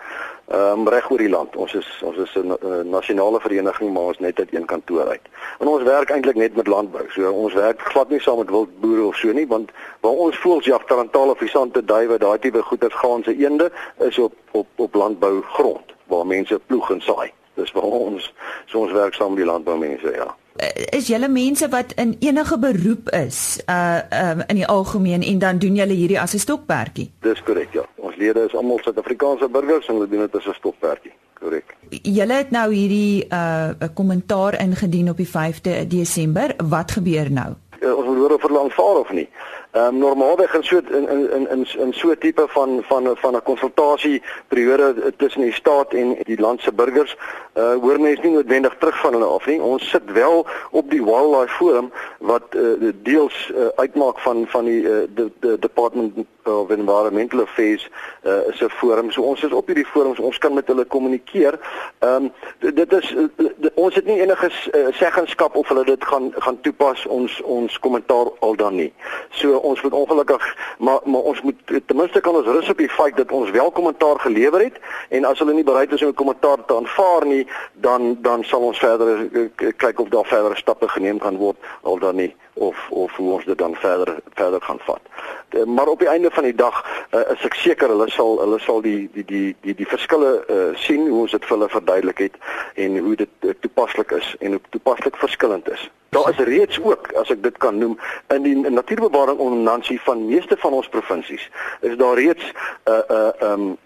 Um, 0.50 0.88
reg 0.90 1.10
oor 1.12 1.22
die 1.22 1.30
land. 1.30 1.56
Ons 1.56 1.74
is 1.78 1.88
ons 2.02 2.18
is 2.18 2.32
'n 2.36 2.50
uh, 2.50 2.82
nasionale 2.82 3.40
vereniging 3.40 3.94
maar 3.94 4.10
ons 4.10 4.20
net 4.20 4.40
uit 4.40 4.54
een 4.54 4.66
kantoor 4.66 5.08
uit. 5.08 5.22
En 5.60 5.68
ons 5.68 5.84
werk 5.84 6.10
eintlik 6.10 6.36
net 6.36 6.56
met 6.56 6.68
landbou. 6.68 7.06
So 7.10 7.32
ons 7.32 7.54
werk 7.54 7.82
glad 7.82 8.10
nie 8.10 8.20
saam 8.20 8.38
met 8.38 8.50
wildboere 8.50 9.06
of 9.06 9.16
so 9.16 9.32
nie 9.32 9.48
want 9.48 9.72
waar 10.00 10.12
ons 10.12 10.38
voelsjag 10.38 10.86
tarantale 10.86 11.36
visante 11.36 11.86
duwe 11.86 12.18
daai 12.18 12.40
tipe 12.40 12.62
goeders 12.62 12.96
gaan 12.96 13.24
se 13.24 13.38
eende 13.38 13.72
is 13.98 14.18
op 14.18 14.34
op 14.52 14.68
op 14.76 14.94
landbou 14.94 15.42
grond 15.42 15.94
waar 16.08 16.26
mense 16.26 16.60
ploeg 16.66 16.92
en 16.92 17.02
saai. 17.02 17.32
Dis 17.60 17.72
waar 17.76 17.84
ons 17.84 18.34
so 18.66 18.80
ons 18.86 18.94
werk 18.96 19.14
saam 19.18 19.34
met 19.36 19.44
die 19.44 19.50
landboumense, 19.50 20.14
ja. 20.16 20.36
Eh, 20.60 20.98
is 20.98 21.08
julle 21.08 21.30
mense 21.32 21.70
wat 21.72 21.94
in 21.96 22.16
enige 22.20 22.58
beroep 22.60 23.10
is 23.16 23.60
uh 23.70 24.00
um, 24.24 24.44
in 24.48 24.60
die 24.60 24.68
algemeen 24.68 25.24
en 25.24 25.40
dan 25.40 25.60
doen 25.60 25.76
julle 25.76 25.96
hierdie 25.96 26.20
as 26.20 26.34
'n 26.34 26.44
stokperdjie? 26.46 27.12
Dis 27.22 27.44
korrek, 27.44 27.74
ja. 27.74 27.86
Ons 27.96 28.16
lede 28.16 28.46
is 28.46 28.56
almal 28.56 28.80
Suid-Afrikaanse 28.84 29.50
burgers 29.50 29.88
en 29.88 29.94
hulle 29.94 30.10
doen 30.10 30.20
dit 30.20 30.36
as 30.36 30.48
'n 30.48 30.54
stokperdjie. 30.54 31.14
Korrek. 31.40 31.76
Julle 31.90 32.34
het 32.34 32.52
nou 32.52 32.74
hierdie 32.74 33.26
uh 33.32 33.70
'n 33.80 33.94
kommentaar 33.94 34.60
ingedien 34.60 35.10
op 35.10 35.18
die 35.18 35.30
5de 35.30 35.88
Desember. 35.88 36.56
Wat 36.58 36.92
gebeur 36.92 37.32
nou? 37.32 37.54
Uh, 37.80 37.96
ons 37.96 38.06
wil 38.06 38.16
hoor 38.16 38.34
of 38.34 38.42
hulle 38.42 38.60
aanvaar 38.60 39.00
of 39.00 39.12
nie. 39.12 39.30
Ehm 39.72 39.86
um, 39.86 39.98
normaalweg 39.98 40.54
in 40.54 40.64
so 40.64 40.78
in 40.78 41.10
in 41.10 41.50
in 41.50 41.68
in 41.78 41.94
so 41.94 42.16
tipe 42.18 42.46
van 42.48 42.84
van 42.84 43.18
van 43.18 43.36
'n 43.36 43.44
konsultasie 43.44 44.22
periode 44.48 45.14
tussen 45.18 45.42
die 45.42 45.54
staat 45.54 45.94
en 45.94 46.18
die 46.24 46.40
land 46.40 46.62
se 46.62 46.74
burgers, 46.74 47.18
uh 47.54 47.74
hoor 47.74 48.00
mense 48.00 48.22
nie 48.22 48.32
noodwendig 48.32 48.76
terug 48.80 49.00
van 49.00 49.14
hulle 49.14 49.26
af 49.26 49.46
nie. 49.46 49.62
Ons 49.62 49.90
sit 49.90 50.12
wel 50.12 50.48
op 50.72 50.90
die 50.90 51.04
Wildlife 51.04 51.54
Forum 51.54 51.92
wat 52.18 52.44
uh, 52.56 52.92
deels 53.04 53.52
uh, 53.56 53.68
uitmaak 53.76 54.20
van 54.20 54.46
van 54.48 54.66
die 54.66 54.82
uh, 54.82 54.98
the, 55.16 55.32
the 55.40 55.60
Department 55.60 56.26
of 56.44 56.72
Environmental 56.72 57.42
Affairs 57.42 57.90
uh, 58.24 58.48
is 58.48 58.62
'n 58.62 58.70
forum. 58.70 59.12
So 59.12 59.22
ons 59.22 59.44
is 59.44 59.52
op 59.52 59.66
hierdie 59.66 59.86
forums, 59.86 60.20
ons 60.20 60.38
kan 60.38 60.54
met 60.54 60.68
hulle 60.68 60.86
kommunikeer. 60.86 61.60
Ehm 62.00 62.14
um, 62.14 62.32
dit 62.74 62.94
is 62.94 63.12
uh, 63.14 63.48
ons 63.74 63.96
het 63.96 64.06
nie 64.06 64.22
enige 64.22 64.50
uh, 64.72 64.88
seggenskap 64.92 65.56
of 65.56 65.68
hulle 65.68 65.86
dit 65.86 66.06
gaan 66.06 66.34
gaan 66.36 66.62
toepas 66.62 67.06
ons 67.06 67.42
ons 67.42 67.80
kommentaar 67.80 68.32
al 68.40 68.56
dan 68.56 68.76
nie. 68.76 68.94
So 69.30 69.59
ons 69.62 69.82
moet 69.82 69.94
ongelukkig 69.94 70.56
maar 70.78 71.00
maar 71.04 71.22
ons 71.22 71.42
moet 71.42 71.56
ten 71.86 71.96
minste 71.96 72.20
kan 72.20 72.36
ons 72.36 72.46
rus 72.48 72.70
op 72.70 72.78
die 72.78 72.90
feit 72.90 73.18
dat 73.18 73.32
ons 73.32 73.50
wel 73.50 73.72
kommentaar 73.72 74.20
gelewer 74.20 74.64
het 74.64 74.80
en 75.10 75.26
as 75.26 75.40
hulle 75.40 75.54
nie 75.54 75.64
bereid 75.64 75.94
is 75.94 76.02
om 76.02 76.10
'n 76.10 76.14
kommentaar 76.14 76.66
te 76.66 76.76
aanvaar 76.76 77.26
nie 77.26 77.48
dan 77.74 78.18
dan 78.22 78.44
sal 78.44 78.62
ons 78.62 78.80
verder 78.80 79.28
eh, 79.34 79.74
kyk 79.78 80.00
of 80.00 80.10
daar 80.10 80.26
verdere 80.26 80.56
stappe 80.56 80.88
geneem 80.88 81.18
kan 81.18 81.38
word 81.38 81.58
al 81.82 82.00
dan 82.00 82.16
nie 82.16 82.36
of 82.60 82.78
of 82.90 83.16
hoe 83.16 83.32
ons 83.34 83.46
dit 83.46 83.58
dan 83.58 83.76
verder 83.76 84.20
verder 84.34 84.62
gaan 84.62 84.80
vat. 84.80 85.02
De, 85.50 85.66
maar 85.66 85.88
op 85.88 86.00
die 86.00 86.08
einde 86.08 86.32
van 86.32 86.44
die 86.44 86.56
dag 86.56 86.84
uh, 87.12 87.20
is 87.34 87.46
ek 87.48 87.54
seker 87.54 87.90
hulle 87.90 88.10
sal 88.12 88.40
hulle 88.44 88.60
sal 88.60 88.82
die 88.86 89.10
die 89.14 89.26
die 89.26 89.56
die 89.62 89.76
die 89.82 89.88
verskille 89.88 90.32
uh, 90.48 90.76
sien 90.76 91.08
hoe 91.08 91.22
ons 91.24 91.36
dit 91.36 91.46
vir 91.46 91.58
hulle 91.58 91.70
verduidelik 91.70 92.24
het 92.28 92.38
en 92.76 92.98
hoe 92.98 93.16
dit 93.24 93.48
uh, 93.48 93.56
toepaslik 93.66 94.12
is 94.20 94.36
en 94.40 94.58
hoe 94.58 94.62
toepaslik 94.70 95.18
verskillend 95.18 95.70
is. 95.72 95.90
Daar 96.10 96.30
is 96.30 96.40
reeds 96.46 96.80
ook, 96.82 97.12
as 97.22 97.30
ek 97.30 97.44
dit 97.44 97.58
kan 97.62 97.78
noem, 97.78 98.00
in 98.34 98.42
die 98.42 98.56
natuurbewaring 98.58 99.38
ordonnansie 99.38 100.00
van 100.02 100.26
meeste 100.26 100.58
van 100.58 100.74
ons 100.74 100.90
provinsies, 100.90 101.46
is 101.86 101.98
daar 102.02 102.18
reeds 102.18 102.44
'n 102.44 102.92
uh, 102.92 102.98
'n 102.98 103.14
uh, 103.14 103.52
um 103.52 103.78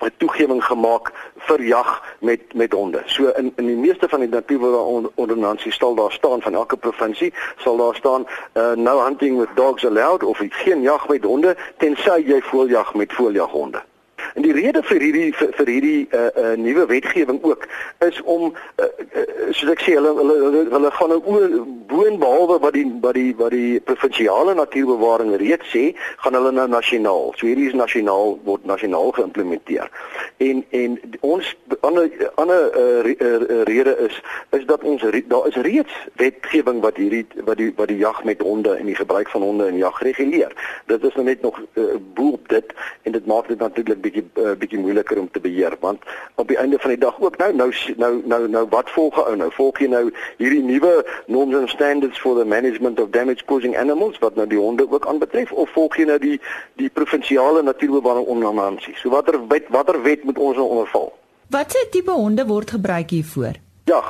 'n 0.00 0.12
toegewing 0.16 0.64
gemaak 0.64 1.12
vir 1.36 1.62
jag 1.62 2.02
met 2.18 2.40
met 2.54 2.72
honde. 2.72 3.02
So 3.06 3.28
in 3.28 3.52
in 3.56 3.66
die 3.66 3.76
meeste 3.76 4.08
van 4.08 4.20
die 4.20 4.28
natuurbewaring 4.28 5.10
ordonnansie 5.14 5.72
stel 5.72 5.94
daar 5.94 6.12
staan 6.12 6.42
van 6.42 6.54
elke 6.54 6.76
provinsie 6.76 7.34
sal 7.56 7.76
daar 7.76 7.94
staan 7.94 8.26
uh, 8.54 8.72
no 8.72 9.04
hunting 9.04 9.38
with 9.38 9.48
dogs 9.54 9.84
allowed 9.84 10.22
of 10.22 10.40
geen 10.48 10.82
jag 10.82 11.08
met 11.08 11.24
honde 11.24 11.56
tensy 11.78 12.22
jy 12.26 12.40
voorjag 12.42 12.94
met 12.94 13.12
voorjaghonde. 13.12 13.82
En 14.34 14.42
die 14.42 14.52
rede 14.52 14.82
vir 14.82 15.00
hierdie 15.00 15.32
vir, 15.34 15.52
vir 15.58 15.72
hierdie 15.74 16.08
uh, 16.10 16.26
uh, 16.36 16.52
nuwe 16.58 16.86
wetgewing 16.86 17.42
ook 17.42 17.66
is 18.06 18.20
om 18.22 18.50
uh, 18.50 18.84
uh, 18.84 19.24
soos 19.50 19.72
ek 19.74 19.84
sê 19.84 19.96
hulle 19.98 20.12
hulle 20.18 20.36
hulle, 20.44 20.64
hulle 20.74 20.92
gaan 20.96 21.12
nou 21.14 21.20
oor 21.24 21.56
boon 21.90 22.18
behalwe 22.22 22.58
wat 22.62 22.76
die 22.78 22.86
wat 23.02 23.18
die 23.18 23.32
wat 23.38 23.54
die 23.54 23.80
provinsiale 23.80 24.54
natuurbewaring 24.58 25.34
reeds 25.42 25.72
sê, 25.74 25.90
gaan 26.22 26.38
hulle 26.38 26.52
nou 26.54 26.68
nasionaal. 26.70 27.32
So 27.38 27.48
hierdie 27.48 27.70
is 27.72 27.78
nasionaal 27.78 28.36
word 28.46 28.66
nasionaal 28.70 29.14
geïmplementeer. 29.18 29.90
En 30.46 30.64
en 30.70 30.98
ons 31.26 31.54
ander 31.80 32.30
ander 32.40 32.68
uh, 32.78 33.14
uh, 33.14 33.62
rede 33.68 33.96
is 34.06 34.20
is 34.56 34.66
dat 34.66 34.84
ons 34.86 35.02
daar 35.02 35.48
is 35.48 35.60
reeds 35.66 35.94
wetgewing 36.20 36.80
wat 36.80 36.96
hierdie 36.96 37.26
wat 37.44 37.58
die 37.58 37.72
wat 37.76 37.88
die 37.88 37.98
jag 37.98 38.24
met 38.24 38.40
honde 38.40 38.74
en 38.76 38.86
die 38.86 38.98
gebruik 38.98 39.28
van 39.28 39.42
honde 39.42 39.68
in 39.68 39.76
jag 39.76 40.02
reguleer. 40.02 40.52
Dit 40.86 41.04
is 41.04 41.14
nou 41.14 41.26
net 41.26 41.42
nog 41.42 41.60
uh, 41.74 41.84
bo 42.14 42.30
op 42.38 42.48
dit 42.48 42.74
en 43.02 43.12
dit 43.12 43.26
maak 43.26 43.48
dit 43.48 43.58
natuurlik 43.58 44.00
bietjie 44.00 44.19
uh, 44.22 44.52
bietjie 44.58 44.78
moeiliker 44.78 45.18
om 45.18 45.28
te 45.30 45.40
beheer 45.40 45.76
want 45.80 46.02
op 46.34 46.48
die 46.48 46.58
einde 46.58 46.78
van 46.78 46.94
die 46.94 46.98
dag 46.98 47.20
ook 47.20 47.36
nou 47.38 47.52
nou 47.54 47.70
nou 47.96 48.22
nou 48.24 48.48
nou 48.48 48.64
wat 48.70 48.90
volg 48.90 49.18
ou 49.24 49.36
nou? 49.36 49.50
Volg 49.52 49.80
jy 49.82 49.88
nou 49.92 50.10
hierdie 50.38 50.62
nuwe 50.62 51.04
norms 51.26 51.56
and 51.56 51.68
standards 51.68 52.18
for 52.18 52.38
the 52.38 52.44
management 52.44 53.00
of 53.00 53.10
damage 53.10 53.44
causing 53.44 53.76
animals 53.76 54.18
wat 54.18 54.34
nou 54.34 54.46
die 54.46 54.58
honde 54.58 54.86
ook 54.90 55.06
aanbetref 55.06 55.52
of 55.52 55.70
volg 55.76 55.96
jy 55.96 56.08
nou 56.10 56.18
die 56.18 56.40
die 56.80 56.88
provinsiale 56.88 57.62
natuurbewaring 57.62 58.26
ondernansie 58.26 58.96
so 59.02 59.10
watter 59.10 59.40
wet 59.48 59.68
watter 59.68 60.02
wet 60.02 60.24
moet 60.24 60.38
ons 60.38 60.56
nou 60.56 60.68
onderval? 60.68 61.12
Watse 61.50 61.86
tipe 61.90 62.12
honde 62.12 62.46
word 62.46 62.70
gebruik 62.70 63.10
hiervoor? 63.10 63.58
Ja 63.84 64.02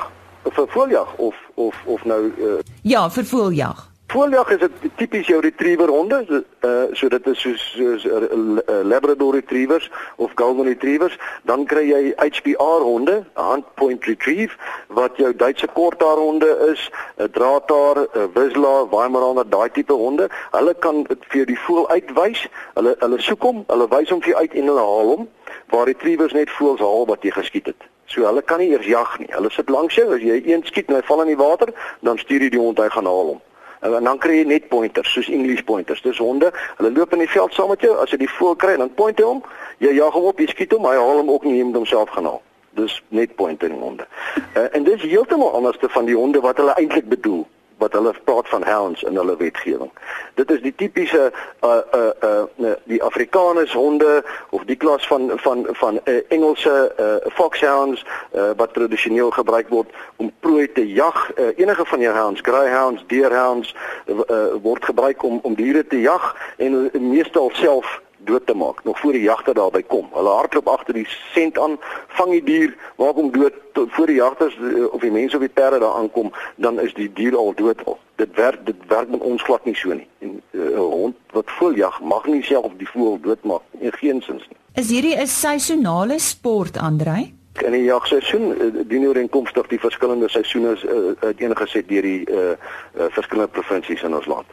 vir 0.49 0.67
voorjag 0.67 1.15
of 1.17 1.35
of 1.53 1.75
of 1.85 2.03
nou 2.05 2.31
uh, 2.37 2.59
Ja 2.81 3.09
vir 3.09 3.25
voorjag 3.25 3.90
Voorjag 4.11 4.49
is 4.51 4.59
dit 4.59 4.71
tipies 4.95 5.27
jou 5.27 5.37
retriever 5.39 5.87
honde, 5.87 6.43
uh 6.67 6.87
so 6.91 7.07
dit 7.07 7.27
is 7.31 7.39
soos 7.39 7.61
soos 7.77 8.03
uh, 8.03 8.81
Labrador 8.83 9.33
retrievers 9.33 9.85
of 10.15 10.31
Golden 10.35 10.65
retrievers, 10.67 11.15
dan 11.47 11.63
kry 11.65 11.85
jy 11.87 12.01
HPR 12.19 12.83
honde, 12.83 13.21
hand 13.39 13.69
point 13.79 14.03
retrieve 14.03 14.57
wat 14.97 15.15
jou 15.15 15.29
Duitse 15.35 15.69
korthaar 15.71 16.19
honde 16.19 16.49
is, 16.67 16.89
'n 16.89 17.23
uh, 17.23 17.29
draadhaar, 17.37 18.01
'n 18.01 18.07
uh, 18.19 18.25
Wissler, 18.33 18.89
Weimaraner, 18.91 19.47
daai 19.49 19.71
tipe 19.71 19.93
honde. 19.93 20.27
Hulle 20.51 20.73
kan 20.79 21.03
dit 21.03 21.23
vir 21.31 21.45
die 21.45 21.59
voël 21.59 21.87
uitwys. 21.89 22.41
Hulle 22.73 22.95
hulle 22.99 23.19
soek 23.19 23.41
hom, 23.47 23.63
hulle 23.67 23.87
wys 23.87 24.09
hom 24.09 24.19
vir 24.21 24.33
jou 24.33 24.41
uit 24.41 24.53
en 24.53 24.67
hulle 24.73 24.87
haal 24.89 25.07
hom 25.13 25.29
waar 25.71 25.87
retrievers 25.87 26.33
net 26.33 26.49
voëls 26.49 26.83
haal 26.83 27.07
wat 27.07 27.23
jy 27.23 27.31
geskiet 27.31 27.71
het. 27.71 27.87
So 28.05 28.27
hulle 28.27 28.41
kan 28.41 28.59
nie 28.59 28.75
eers 28.75 28.85
jag 28.85 29.19
nie. 29.19 29.31
Hulle 29.31 29.49
sit 29.51 29.69
langs 29.69 29.95
jou, 29.95 30.11
as 30.11 30.21
jy 30.21 30.41
een 30.43 30.67
skiet 30.67 30.91
en 30.91 30.99
hy 30.99 31.01
val 31.07 31.23
in 31.23 31.31
die 31.31 31.39
water, 31.39 31.71
dan 32.01 32.19
stuur 32.19 32.43
jy 32.43 32.49
die 32.49 32.59
hond 32.59 32.77
hy 32.77 32.89
gaan 32.91 33.07
haal 33.07 33.31
hom. 33.35 33.41
En, 33.81 33.95
en 33.97 34.03
dan 34.03 34.17
kry 34.21 34.37
jy 34.41 34.45
net 34.49 34.67
pointers, 34.69 35.11
soos 35.13 35.29
English 35.29 35.63
pointers. 35.65 36.01
Dis 36.05 36.21
honde. 36.21 36.51
Hulle 36.77 36.91
loop 36.93 37.13
in 37.13 37.23
die 37.25 37.29
veld 37.29 37.53
saam 37.53 37.73
met 37.73 37.81
jou. 37.81 37.95
As 38.01 38.13
jy 38.13 38.21
die 38.21 38.29
voël 38.29 38.55
kry, 38.55 38.77
dan 38.77 38.93
point 38.93 39.17
jy 39.19 39.25
hom. 39.25 39.43
Jy 39.81 39.95
jag 39.97 40.13
hom 40.13 40.29
op, 40.29 40.39
jy 40.39 40.49
skiet 40.51 40.75
hom, 40.75 40.85
hy 40.85 40.97
haal 40.99 41.23
hom 41.23 41.31
ook 41.33 41.47
nie 41.49 41.63
om 41.63 41.73
homself 41.75 42.13
gaan 42.15 42.29
haal. 42.29 42.41
Dis 42.77 43.01
net 43.09 43.33
pointing 43.35 43.73
honde. 43.81 44.05
Uh, 44.53 44.67
en 44.71 44.85
dis 44.87 45.01
heeltemal 45.01 45.51
anders 45.57 45.81
te 45.81 45.89
van 45.91 46.05
die 46.07 46.15
honde 46.15 46.39
wat 46.45 46.61
hulle 46.61 46.77
eintlik 46.79 47.09
bedoel 47.11 47.43
wat 47.81 47.93
hulle 47.97 48.13
praat 48.23 48.49
van 48.49 48.63
hounds 48.63 49.03
in 49.03 49.15
hulle 49.17 49.35
wetgewing. 49.37 49.91
Dit 50.39 50.51
is 50.51 50.61
die 50.61 50.73
tipiese 50.75 51.31
uh 51.65 51.79
uh 51.97 52.11
uh 52.21 52.73
die 52.83 53.01
Afrikaners 53.03 53.73
honde 53.73 54.21
of 54.49 54.63
die 54.69 54.75
klas 54.75 55.07
van 55.07 55.31
van 55.35 55.65
van 55.81 55.99
uh, 56.05 56.19
Engelse 56.29 56.75
uh 56.99 57.33
foxhounds 57.33 58.05
uh 58.35 58.51
wat 58.57 58.73
tradisioneel 58.73 59.31
gebruik 59.31 59.69
word 59.69 59.89
om 60.15 60.31
prooi 60.39 60.71
te 60.71 60.85
jag. 60.93 61.31
Uh, 61.37 61.49
enige 61.57 61.85
van 61.85 61.99
jou 61.99 62.15
hounds, 62.15 62.41
greyhounds, 62.41 63.03
deerhounds 63.07 63.75
uh, 64.05 64.19
uh, 64.27 64.45
word 64.61 64.85
gebruik 64.85 65.23
om 65.23 65.39
om 65.41 65.55
diere 65.55 65.87
te 65.87 66.01
jag 66.01 66.35
en 66.57 66.89
meestal 66.93 67.49
self 67.53 67.99
dood 68.25 68.45
te 68.45 68.53
maak 68.53 68.83
nog 68.83 68.99
voor 68.99 69.11
die 69.11 69.21
jagter 69.21 69.53
daarby 69.53 69.83
kom. 69.87 70.07
Hulle 70.13 70.29
hardloop 70.29 70.67
agter 70.67 70.93
die 70.93 71.07
sent 71.33 71.59
aan, 71.59 71.77
vang 72.07 72.31
die 72.31 72.43
dier, 72.43 72.75
maak 72.97 73.15
hom 73.15 73.31
dood 73.31 73.53
tot 73.73 73.91
voor 73.91 74.05
die 74.05 74.15
jagters 74.15 74.57
eh, 74.59 74.85
of 74.91 75.01
die 75.01 75.11
mense 75.11 75.35
op 75.35 75.41
die 75.45 75.49
perde 75.49 75.79
daar 75.79 75.95
aankom, 75.95 76.31
dan 76.55 76.79
is 76.79 76.93
die 76.93 77.09
dier 77.13 77.35
al 77.37 77.53
dood 77.55 77.85
al. 77.85 77.99
Dit 78.15 78.35
werk 78.35 78.65
dit 78.65 78.87
werk 78.87 79.09
met 79.09 79.19
ons 79.19 79.43
glad 79.43 79.65
nie 79.65 79.75
so 79.75 79.93
nie. 79.93 80.07
En 80.19 80.41
eh, 80.51 80.59
'n 80.59 80.71
uh, 80.71 80.77
hond 80.77 81.15
wat 81.31 81.51
voeljag 81.57 82.01
mag 82.01 82.25
nie 82.25 82.43
self 82.43 82.71
die 82.77 82.89
voël 82.89 83.19
doodmaak 83.21 83.61
nie, 83.71 83.91
geensins 83.91 84.47
nie. 84.47 84.57
Is 84.73 84.89
hierdie 84.89 85.17
'n 85.17 85.27
seisonale 85.27 86.19
sport, 86.19 86.77
Andrei? 86.77 87.33
In 87.61 87.71
die 87.71 87.83
jagseisoen 87.83 88.61
uh, 88.61 88.81
dien 88.87 89.07
ooreenkomstig 89.07 89.67
die 89.67 89.79
verskillende 89.79 90.29
seisoene 90.29 90.77
uh, 90.85 91.27
uiteengesit 91.27 91.87
deur 91.87 92.01
die 92.01 92.29
uh, 92.29 92.37
uh, 92.37 93.05
verskillende 93.09 93.51
provinsies 93.51 94.01
in 94.01 94.15
ons 94.15 94.25
land. 94.25 94.47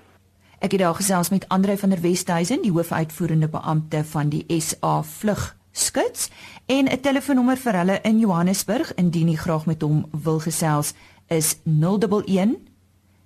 Ek 0.58 0.74
het 0.74 0.80
daar 0.80 0.94
gesels 0.94 1.28
met 1.28 1.48
Andre 1.48 1.78
van 1.78 1.88
der 1.88 2.00
Westhuizen, 2.00 2.62
die 2.62 2.72
hoofuitvoerende 2.72 3.48
beampte 3.48 4.04
van 4.04 4.28
die 4.28 4.60
SA 4.60 5.02
Vlug 5.02 5.56
Skuts 5.72 6.30
en 6.66 6.90
'n 6.90 7.00
telefoonnommer 7.00 7.56
vir 7.56 7.78
hulle 7.78 8.00
in 8.02 8.18
Johannesburg 8.18 8.94
indien 8.94 9.28
jy 9.28 9.36
graag 9.36 9.66
met 9.66 9.82
hom 9.82 10.06
wil 10.10 10.40
gesels 10.40 10.92
is 11.26 11.56
011 11.64 12.56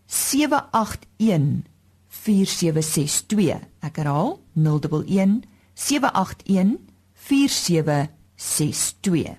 781 0.07 1.63
4762. 2.09 3.61
Ek 3.81 3.97
herhaal 3.97 4.41
011 4.53 5.41
781 5.75 6.77
4762. 7.15 9.37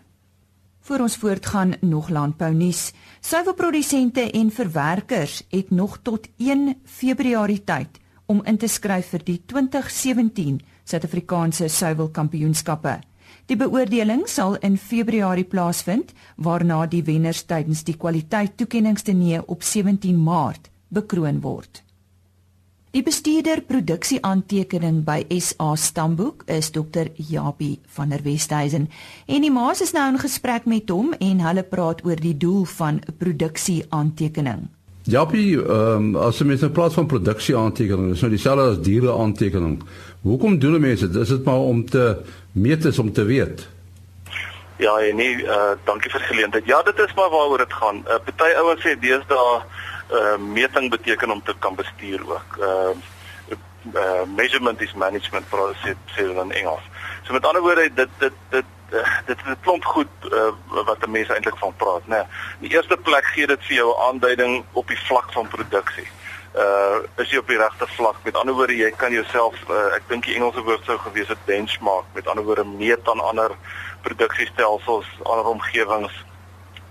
Voor 0.84 1.00
ons 1.00 1.16
voortgaan 1.16 1.74
nog 1.80 2.10
landbou 2.10 2.54
nuus. 2.54 2.92
Suiwelprodusente 3.20 4.32
en 4.32 4.52
verwerkers 4.52 5.44
het 5.50 5.70
nog 5.70 6.00
tot 6.02 6.28
1 6.38 6.76
Februarie 6.86 7.64
tyd 7.64 8.00
om 8.26 8.42
in 8.44 8.58
te 8.58 8.68
skryf 8.68 9.14
vir 9.14 9.24
die 9.24 9.38
2017 9.46 10.60
Suid-Afrikaanse 10.84 11.68
Suiwelkampioenskappe. 11.68 12.98
Die 13.46 13.56
beoordeling 13.56 14.28
sal 14.28 14.58
in 14.60 14.76
Februarie 14.78 15.48
plaasvind, 15.48 16.12
waarna 16.36 16.84
die 16.86 17.04
wenners 17.08 17.46
tydens 17.48 17.86
die 17.88 17.96
kwaliteit 17.96 18.58
toekenningsdiner 18.58 19.48
op 19.48 19.64
17 19.64 20.20
Maart 20.20 20.68
bekroon 20.90 21.40
word. 21.42 21.83
Die 22.94 23.02
bestuurder 23.02 23.64
produksieaantekening 23.66 25.00
by 25.02 25.24
SA 25.42 25.72
Stamboek 25.82 26.44
is 26.46 26.68
Dr. 26.76 27.08
Japie 27.18 27.80
van 27.96 28.12
der 28.14 28.22
Westhuizen 28.22 28.84
en 29.26 29.42
die 29.42 29.50
maas 29.50 29.82
is 29.82 29.96
nou 29.96 30.04
in 30.12 30.20
gesprek 30.22 30.68
met 30.70 30.94
hom 30.94 31.10
en 31.18 31.42
hulle 31.42 31.64
praat 31.66 32.04
oor 32.06 32.22
die 32.22 32.36
doel 32.38 32.68
van 32.76 33.00
produksieaantekening. 33.18 34.68
Japie, 35.10 35.58
ehm 35.58 36.12
um, 36.14 36.22
as 36.22 36.38
jy 36.38 36.46
met 36.52 36.62
'n 36.62 36.72
plaas 36.72 36.94
van 36.94 37.10
produksieaantekening, 37.10 38.14
is 38.14 38.22
nou 38.22 38.30
dieselfde 38.30 38.70
as 38.70 38.86
diereaantekening. 38.86 39.82
Hoekom 40.22 40.60
doen 40.60 40.80
mense 40.80 41.10
dit? 41.10 41.22
Is 41.22 41.34
dit 41.34 41.44
maar 41.44 41.66
om 41.74 41.86
te 41.86 42.22
meet 42.52 42.86
is 42.86 43.00
om 43.00 43.12
te 43.12 43.24
weet? 43.24 43.68
Ja, 44.78 45.00
nee, 45.14 45.42
uh 45.42 45.74
dankie 45.84 46.12
vir 46.12 46.20
die 46.20 46.28
geleentheid. 46.28 46.66
Ja, 46.66 46.84
dit 46.84 47.00
is 47.00 47.14
maar 47.14 47.30
waaroor 47.30 47.58
dit 47.58 47.74
gaan. 47.74 48.06
Uh, 48.06 48.22
Party 48.26 48.54
ouens 48.54 48.86
sê 48.86 48.94
deesdae 49.00 49.66
uh 50.12 50.38
meting 50.38 50.90
beteken 50.90 51.32
om 51.32 51.44
te 51.44 51.56
kan 51.60 51.76
bestuur 51.76 52.22
ook. 52.30 52.58
Uh 52.60 52.96
uh 53.94 54.24
measurement 54.36 54.82
is 54.82 54.94
management 54.94 55.50
proses 55.50 55.78
sê 55.84 56.22
hulle 56.24 56.42
in 56.42 56.52
Engels. 56.52 56.86
So 57.24 57.34
met 57.34 57.46
ander 57.46 57.62
woorde 57.62 57.94
dit 57.94 58.10
dit 58.20 58.34
dit 58.50 58.66
uh, 58.92 59.18
dit 59.26 59.38
is 59.38 59.52
'n 59.52 59.60
klomp 59.62 59.86
goed 59.86 60.14
uh, 60.32 60.52
wat 60.86 61.08
mense 61.08 61.34
eintlik 61.34 61.58
van 61.58 61.74
praat, 61.76 62.08
né? 62.08 62.16
Nee, 62.16 62.26
die 62.60 62.76
eerste 62.76 62.98
plek 62.98 63.26
gee 63.26 63.48
dit 63.48 63.64
vir 63.68 63.76
jou 63.76 63.90
'n 63.90 64.02
aanduiding 64.08 64.66
op 64.72 64.88
die 64.88 65.00
vlak 65.00 65.32
van 65.32 65.48
produksie. 65.48 66.08
Uh 66.56 66.98
is 67.18 67.30
jy 67.30 67.38
op 67.38 67.48
die 67.48 67.58
regte 67.58 67.88
vlak? 67.88 68.16
Met 68.24 68.36
ander 68.38 68.54
woorde, 68.56 68.76
jy 68.76 68.92
kan 68.92 69.12
jouself 69.12 69.56
uh, 69.70 69.96
ek 69.96 70.04
dink 70.08 70.24
die 70.26 70.36
Engelse 70.36 70.62
woord 70.62 70.86
sou 70.86 70.98
gewees 70.98 71.28
het 71.28 71.46
benchmark. 71.46 72.06
Met 72.14 72.28
ander 72.28 72.44
woorde, 72.44 72.64
meet 72.64 73.10
aan 73.10 73.20
ander 73.20 73.52
produksiestelsels, 74.02 75.06
ander 75.24 75.46
omgewings. 75.46 76.14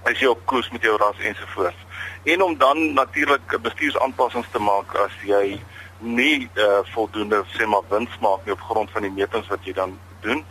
Is 0.04 0.18
jy 0.18 0.26
op 0.26 0.46
koers 0.46 0.70
met 0.70 0.82
jou 0.82 0.96
ras 0.96 1.18
ensovoorts 1.18 1.90
en 2.24 2.42
om 2.42 2.58
dan 2.58 2.92
natuurlik 2.94 3.56
bestuursaanpassings 3.62 4.50
te 4.52 4.58
maak 4.58 4.94
as 5.06 5.14
jy 5.26 5.60
nie 5.98 6.48
uh, 6.54 6.82
voldoende 6.94 7.44
sê 7.54 7.66
maar 7.66 7.86
wins 7.88 8.18
maak 8.20 8.44
nie 8.44 8.52
op 8.52 8.66
grond 8.70 8.90
van 8.90 9.02
die 9.02 9.14
metings 9.14 9.48
wat 9.48 9.64
jy 9.64 9.72
dan 9.72 9.98
doen 10.20 10.44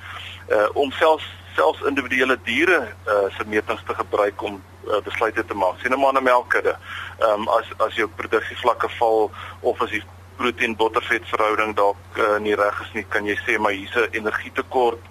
uh, 0.49 0.67
om 0.73 0.91
selfs 0.91 1.27
selfs 1.55 1.83
individuele 1.87 2.37
diere 2.47 2.79
uh, 3.07 3.27
se 3.35 3.43
metings 3.47 3.83
te 3.87 3.95
gebruik 3.95 4.41
om 4.41 4.61
uh, 4.87 5.01
besluite 5.03 5.43
te 5.45 5.53
maak. 5.53 5.79
Sien 5.81 5.91
nou 5.91 5.99
maar 5.99 6.15
'n 6.15 6.23
melkkudde. 6.23 6.75
Um, 7.19 7.47
as 7.47 7.67
as 7.77 7.95
jou 7.95 8.07
produksievlakke 8.07 8.89
val 8.99 9.31
of 9.59 9.81
as 9.81 9.89
die 9.89 10.03
proteïen 10.37 10.75
bottervet 10.75 11.27
verhouding 11.27 11.75
dalk 11.75 12.17
uh, 12.17 12.37
nie 12.37 12.55
reg 12.55 12.81
is 12.81 12.93
nie 12.93 13.05
kan 13.09 13.25
jy 13.25 13.37
sê 13.45 13.59
maar 13.59 13.75
hier's 13.77 13.95
'n 13.95 14.07
energietekort 14.11 15.03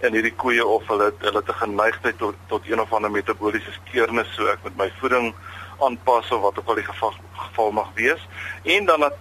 en 0.00 0.12
hierdie 0.12 0.34
koeie 0.34 0.64
of 0.66 0.86
hulle 0.90 1.12
hulle 1.18 1.42
'n 1.42 1.60
geneigtheid 1.62 2.18
tot 2.18 2.34
tot 2.48 2.62
een 2.66 2.80
of 2.80 2.92
ander 2.92 3.10
metabooliese 3.10 3.72
steurnis 3.72 4.34
so 4.34 4.46
ek 4.46 4.64
met 4.64 4.76
my 4.76 4.88
voeding 5.00 5.34
aanpas 5.82 6.30
of 6.30 6.40
wat 6.40 6.58
ook 6.58 6.68
al 6.68 6.80
die 6.80 6.84
geval, 6.84 7.14
geval 7.32 7.70
mag 7.70 7.90
wees 7.94 8.28
en 8.62 8.84
dan 8.84 9.12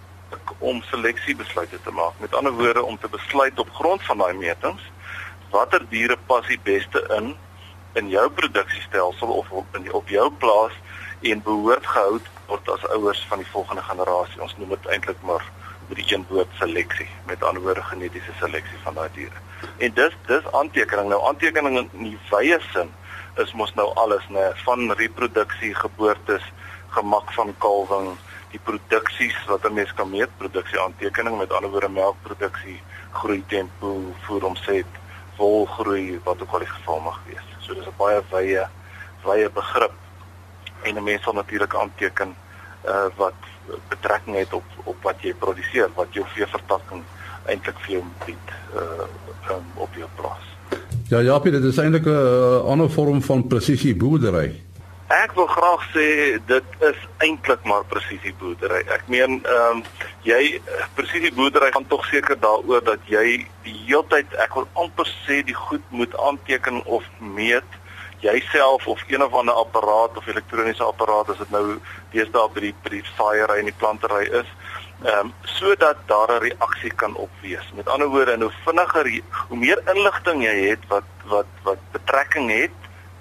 om 0.58 0.82
seleksiebesluite 0.82 1.82
te 1.84 1.92
maak. 1.92 2.14
Met 2.18 2.36
ander 2.36 2.52
woorde 2.52 2.84
om 2.84 2.98
te 3.00 3.10
besluit 3.10 3.60
op 3.60 3.70
grond 3.74 4.04
van 4.04 4.18
daai 4.18 4.34
metings 4.34 4.82
watter 5.52 5.84
diere 5.90 6.18
pas 6.28 6.48
die 6.48 6.60
beste 6.64 7.04
in 7.18 7.34
in 8.00 8.08
jou 8.10 8.30
produksiestelsel 8.30 9.28
of 9.28 9.50
op 9.52 9.76
in 9.76 9.92
op 9.94 10.08
jou 10.10 10.30
plaas 10.44 10.76
en 11.22 11.42
behoort 11.44 11.88
gehou 11.88 12.20
word 12.48 12.70
as 12.70 12.86
ouers 12.96 13.26
van 13.30 13.42
die 13.44 13.48
volgende 13.52 13.82
generasie. 13.82 14.42
Ons 14.42 14.56
noem 14.58 14.72
dit 14.76 14.88
eintlik 14.96 15.20
maar 15.28 15.44
met 15.90 16.00
die 16.00 16.16
een 16.16 16.26
woord 16.30 16.48
seleksie, 16.60 17.08
met 17.28 17.44
ander 17.44 17.64
woorde 17.64 17.84
genetiese 17.84 18.34
seleksie 18.40 18.80
van 18.84 18.96
daai 18.96 19.10
diere. 19.16 19.44
En 19.78 19.94
dis 19.94 20.16
dis 20.28 20.52
aantekening. 20.52 21.10
Nou 21.12 21.20
aantekening 21.28 21.78
in 21.82 21.90
die 22.08 22.18
wye 22.30 22.60
sin 22.72 22.92
is 23.38 23.54
mos 23.54 23.74
nou 23.76 23.88
alles 23.96 24.28
nê 24.30 24.52
van 24.66 24.92
reproduksie, 24.92 25.76
geboortes, 25.76 26.44
gemak 26.92 27.32
van 27.34 27.54
kalwing, 27.64 28.18
die 28.52 28.60
produksies 28.60 29.38
wat 29.48 29.66
'n 29.66 29.74
mens 29.74 29.94
kan 29.94 30.10
meet, 30.10 30.38
produksie 30.38 30.80
aantekening 30.80 31.38
met 31.38 31.50
woorde 31.50 31.90
melkproduksie, 31.90 32.82
groei 33.12 33.44
tempo, 33.48 34.14
voeromset, 34.22 34.86
volgroei 35.38 36.20
wat 36.24 36.42
ook 36.42 36.54
al 36.54 36.60
die 36.60 36.76
geval 36.76 37.00
mag 37.00 37.20
wees. 37.26 37.48
So 37.60 37.74
dis 37.74 37.88
'n 37.88 37.98
baie 37.98 38.22
wye 38.32 38.68
wye 39.24 39.50
begrip 39.50 39.94
en 40.82 40.98
'n 40.98 41.04
mens 41.04 41.24
sal 41.24 41.34
natuurlik 41.34 41.76
aanteken 41.76 42.36
uh 42.86 43.08
wat 43.16 43.34
betrekking 43.88 44.36
het 44.36 44.54
op 44.54 44.64
op 44.84 44.98
wat 45.02 45.22
jy 45.22 45.34
produseer, 45.34 45.90
wat 45.96 46.14
jou 46.14 46.26
veevertakking 46.34 47.04
eintlik 47.46 47.80
vir 47.80 47.92
jou 47.92 48.04
bied 48.26 48.48
uh 48.76 49.08
um, 49.50 49.66
op 49.76 49.94
jou 49.94 50.10
plaas. 50.16 50.46
Ja, 51.12 51.20
ja, 51.20 51.40
dit 51.40 51.64
is 51.64 51.78
eintlik 51.78 52.06
'n 52.06 52.10
uh, 52.10 52.64
ander 52.64 52.90
vorm 52.90 53.22
van 53.22 53.48
presisie 53.48 53.96
boerdery. 53.96 54.62
Ek 55.08 55.32
wil 55.36 55.46
graag 55.46 55.84
sê 55.96 56.40
dit 56.46 56.64
is 56.80 57.00
eintlik 57.18 57.64
maar 57.64 57.84
presisie 57.86 58.34
boerdery. 58.40 58.80
Ek 58.88 59.04
meen 59.08 59.44
ehm 59.44 59.78
um, 59.78 59.84
jy 60.24 60.62
presisie 60.96 61.34
boerdery 61.34 61.72
gaan 61.72 61.88
tog 61.88 62.06
seker 62.06 62.40
daaroor 62.40 62.84
dat 62.84 63.04
jy 63.06 63.46
die 63.64 63.76
heeltyd 63.88 64.32
ek 64.40 64.56
wil 64.56 64.68
amper 64.74 65.12
sê 65.28 65.44
die 65.44 65.60
goed 65.68 65.84
moet 65.90 66.16
aanteken 66.18 66.80
of 66.86 67.04
meet 67.20 67.68
jouself 68.20 68.88
of 68.88 69.04
een 69.08 69.24
of 69.24 69.34
ander 69.34 69.54
apparaat 69.54 70.18
of 70.18 70.28
elektroniese 70.28 70.84
apparaat 70.84 71.30
as 71.30 71.38
dit 71.44 71.52
nou 71.52 71.76
deesdae 72.16 72.48
by 72.54 72.60
die 72.70 72.76
by 72.84 72.90
die 72.90 73.06
saaiery 73.18 73.60
en 73.60 73.68
die 73.68 73.80
plantery 73.84 74.30
is 74.32 74.48
ehm 75.02 75.20
um, 75.20 75.34
sodat 75.42 75.98
daar 76.06 76.32
'n 76.32 76.42
reaksie 76.42 76.94
kan 76.94 77.16
opwees. 77.16 77.72
Met 77.74 77.90
ander 77.90 78.08
woorde, 78.08 78.38
hoe 78.38 78.52
vinniger 78.66 79.22
hoe 79.48 79.58
meer 79.58 79.82
inligting 79.94 80.44
jy 80.44 80.70
het 80.70 80.84
wat 80.88 81.10
wat 81.24 81.46
wat 81.64 81.78
betrekking 81.92 82.52
het, 82.52 82.78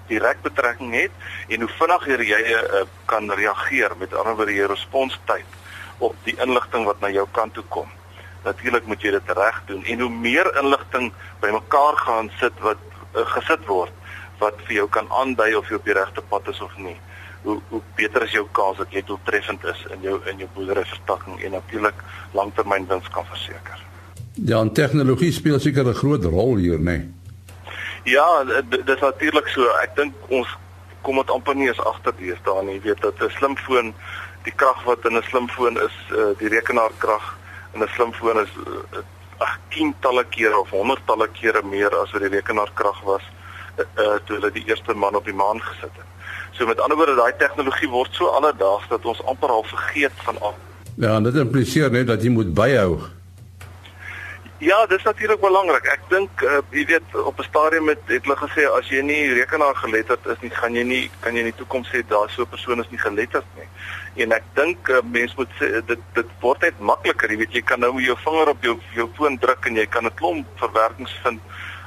direk 0.07 0.41
betrekking 0.41 0.93
het 0.93 1.11
en 1.47 1.59
hoe 1.59 1.69
vinniger 1.69 2.23
jy 2.23 2.41
uh, 2.53 2.83
kan 3.05 3.31
reageer 3.31 3.91
met 3.97 4.13
ander 4.13 4.35
woorde 4.35 4.53
jou 4.53 4.67
responstyd 4.67 5.45
op 5.97 6.15
die 6.23 6.35
inligting 6.37 6.85
wat 6.85 6.99
na 6.99 7.09
jou 7.09 7.27
kant 7.31 7.53
toe 7.53 7.65
kom. 7.67 7.89
Natuurlik 8.43 8.85
moet 8.85 9.01
jy 9.01 9.11
dit 9.11 9.31
reg 9.37 9.61
doen 9.65 9.83
en 9.83 9.99
hoe 9.99 10.09
meer 10.09 10.57
inligting 10.63 11.13
bymekaar 11.39 11.97
gaan 11.97 12.31
sit 12.39 12.59
wat 12.59 12.81
uh, 13.15 13.25
gesit 13.25 13.65
word 13.65 13.93
wat 14.37 14.57
vir 14.65 14.75
jou 14.75 14.89
kan 14.89 15.09
aandui 15.09 15.55
of 15.55 15.69
jy 15.69 15.75
op 15.75 15.85
die 15.85 15.97
regte 15.97 16.21
pad 16.21 16.47
is 16.47 16.61
of 16.61 16.77
nie 16.77 16.97
hoe 17.43 17.59
hoe 17.69 17.81
beter 17.95 18.23
is 18.23 18.31
jou 18.31 18.47
kans 18.51 18.77
dat 18.77 18.91
jy 18.91 19.03
doeltreffend 19.05 19.63
is 19.63 19.85
in 19.93 20.01
jou 20.01 20.19
in 20.29 20.37
jou 20.37 20.49
boerdery 20.53 20.85
vertakking 20.85 21.41
en 21.43 21.51
natuurlik 21.51 22.03
langtermyn 22.31 22.87
wins 22.87 23.09
kan 23.09 23.25
verseker. 23.25 23.79
Ja, 24.33 24.59
en 24.59 24.73
tegnologie 24.73 25.31
speel 25.31 25.59
seker 25.59 25.87
'n 25.87 25.93
groot 25.93 26.23
rol 26.23 26.55
hier, 26.55 26.79
né? 26.79 26.97
Nee. 26.97 27.09
Ja, 28.03 28.43
dit 28.69 28.89
is 28.89 28.99
natuurlik 28.99 29.47
so. 29.47 29.67
Ek 29.81 29.95
dink 29.95 30.13
ons 30.27 30.47
kom 31.01 31.15
dit 31.15 31.29
amper 31.29 31.55
nie 31.55 31.67
eens 31.67 31.81
agter 31.85 32.13
die 32.17 32.35
staan 32.41 32.65
nie. 32.65 32.79
Jy 32.79 32.81
weet 32.81 33.01
dat 33.01 33.21
'n 33.21 33.29
slimfoon 33.29 33.93
die 34.43 34.53
krag 34.55 34.83
wat 34.83 35.05
in 35.05 35.17
'n 35.17 35.23
slimfoon 35.29 35.77
is, 35.77 35.95
uh, 36.11 36.33
die 36.37 36.49
rekenaarkrag 36.49 37.37
in 37.73 37.83
'n 37.83 37.89
slimfoon 37.95 38.39
is 38.39 38.49
uh, 38.67 38.99
ag 39.37 39.57
tientalle 39.69 40.25
kere 40.29 40.59
of 40.59 40.69
honderdtalle 40.69 41.27
kere 41.27 41.61
meer 41.63 41.95
as 42.01 42.11
wat 42.11 42.21
die 42.21 42.29
rekenaarkrag 42.29 43.01
was 43.01 43.23
uh, 43.77 44.17
toe 44.25 44.35
hulle 44.35 44.51
die 44.51 44.65
eerste 44.67 44.93
man 44.93 45.15
op 45.15 45.25
die 45.25 45.33
maan 45.33 45.61
gesit 45.61 45.93
het. 45.95 46.09
So 46.51 46.65
met 46.65 46.79
ander 46.79 46.97
woorde 46.97 47.15
daai 47.15 47.33
tegnologie 47.37 47.89
word 47.89 48.13
so 48.13 48.25
alledaags 48.25 48.87
dat 48.89 49.05
ons 49.05 49.23
amper 49.23 49.49
al 49.49 49.63
vergeet 49.63 50.15
van 50.27 50.39
al. 50.41 50.55
Ja, 50.95 51.15
en 51.15 51.23
dit 51.23 51.35
impliseer 51.35 51.91
net 51.91 52.07
dat 52.07 52.23
jy 52.23 52.29
moet 52.29 52.53
byhou. 52.53 52.99
Ja, 54.61 54.85
dit 54.85 54.97
is 54.97 55.03
natuurlik 55.03 55.39
belangrik. 55.41 55.87
Ek 55.89 56.03
dink 56.11 56.41
uh, 56.45 56.59
jy 56.69 56.83
weet 56.85 57.15
op 57.17 57.39
'n 57.39 57.47
stadium 57.47 57.87
het 57.89 58.01
het 58.05 58.27
hulle 58.27 58.37
gesê 58.37 58.67
as 58.69 58.89
jy 58.93 59.01
nie 59.01 59.33
rekenaar 59.33 59.75
geletterd 59.75 60.25
is 60.25 60.41
nie, 60.41 60.51
gaan 60.53 60.75
jy 60.75 60.83
nie 60.83 61.09
kan 61.19 61.33
jy 61.33 61.39
in 61.39 61.49
die 61.49 61.57
toekoms 61.57 61.89
sê 61.89 62.03
daar 62.07 62.29
so 62.29 62.43
'n 62.43 62.51
persoon 62.51 62.79
is 62.79 62.91
nie 62.91 63.01
geletterd 63.01 63.47
nie. 63.57 63.65
En 64.23 64.31
ek 64.31 64.43
dink 64.53 64.89
uh, 64.89 65.01
mense 65.01 65.33
moet 65.37 65.49
sê 65.57 65.81
dit 65.85 65.99
dit 66.13 66.29
word 66.41 66.61
net 66.61 66.79
makliker, 66.79 67.31
jy 67.31 67.37
weet 67.37 67.53
jy 67.57 67.61
kan 67.61 67.79
nou 67.79 68.01
jou 68.01 68.17
vinger 68.25 68.49
op 68.49 68.61
jou 68.63 68.77
jou 68.93 69.09
foon 69.17 69.37
druk 69.37 69.65
en 69.65 69.75
jy 69.75 69.85
kan 69.85 70.05
'n 70.05 70.13
klomp 70.13 70.45
verwerkings 70.55 71.15
vind 71.23 71.41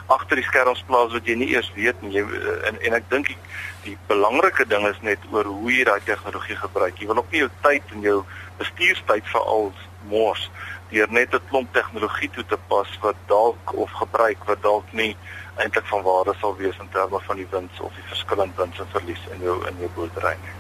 agter 0.06 0.36
die 0.36 0.44
skerms 0.44 0.84
plaas 0.88 1.12
wat 1.12 1.26
jy 1.26 1.36
nie 1.40 1.50
eers 1.54 1.70
weet 1.74 2.02
nie. 2.02 2.12
Jy 2.18 2.24
eh, 2.24 2.68
en 2.68 2.80
en 2.80 2.98
ek 3.00 3.08
dink 3.10 3.28
die, 3.28 3.38
die 3.84 3.96
belangrike 4.08 4.66
ding 4.68 4.86
is 4.88 5.00
net 5.02 5.18
oor 5.32 5.44
hoe 5.44 5.72
jy 5.72 5.84
daai 5.84 6.00
tegnologie 6.04 6.56
gebruik. 6.56 6.98
Jy 6.98 7.06
wil 7.06 7.22
ook 7.22 7.32
nie 7.32 7.44
jou 7.44 7.50
tyd 7.62 7.94
en 7.96 8.00
jou 8.00 8.18
bestuurstyd 8.58 9.30
veral 9.32 9.72
mors 10.10 10.50
deur 10.90 11.10
net 11.10 11.34
'n 11.34 11.46
klomp 11.48 11.72
tegnologie 11.72 12.30
toe 12.30 12.44
te 12.48 12.58
pas 12.68 12.90
wat 13.02 13.16
dalk 13.26 13.74
of 13.74 13.90
gebruik 13.90 14.44
wat 14.46 14.62
dalk 14.62 14.92
nie 14.92 15.16
eintlik 15.56 15.86
van 15.86 16.02
waarde 16.02 16.34
sal 16.40 16.56
wees 16.56 16.76
in 16.80 16.90
terme 16.92 17.18
van 17.26 17.36
die 17.36 17.48
wins 17.50 17.80
of 17.80 17.92
die 17.94 18.08
verskillende 18.08 18.54
wins 18.56 18.78
en 18.78 18.92
verlies 18.92 19.24
in 19.34 19.40
jou 19.42 19.56
in 19.68 19.74
jou 19.78 19.90
boerdery 19.94 20.36
nie. 20.42 20.54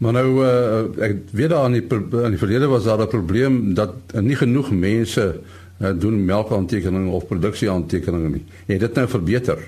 Maar 0.00 0.12
nou 0.16 0.28
uh, 0.40 1.08
ek 1.08 1.16
weet 1.36 1.50
daar 1.52 1.66
aan 1.68 1.76
die 1.76 1.84
aan 1.92 2.34
die 2.34 2.40
verlede 2.40 2.66
was 2.66 2.84
daar 2.84 3.02
'n 3.02 3.08
probleem 3.08 3.74
dat 3.74 3.94
nie 4.12 4.36
genoeg 4.36 4.70
mense 4.70 5.40
doen 5.80 6.24
melkaantekeninge 6.24 7.10
of 7.10 7.26
produksieaantekeninge 7.26 8.28
nie. 8.28 8.46
Het 8.66 8.80
dit 8.80 8.94
nou 8.94 9.08
verbeter? 9.08 9.58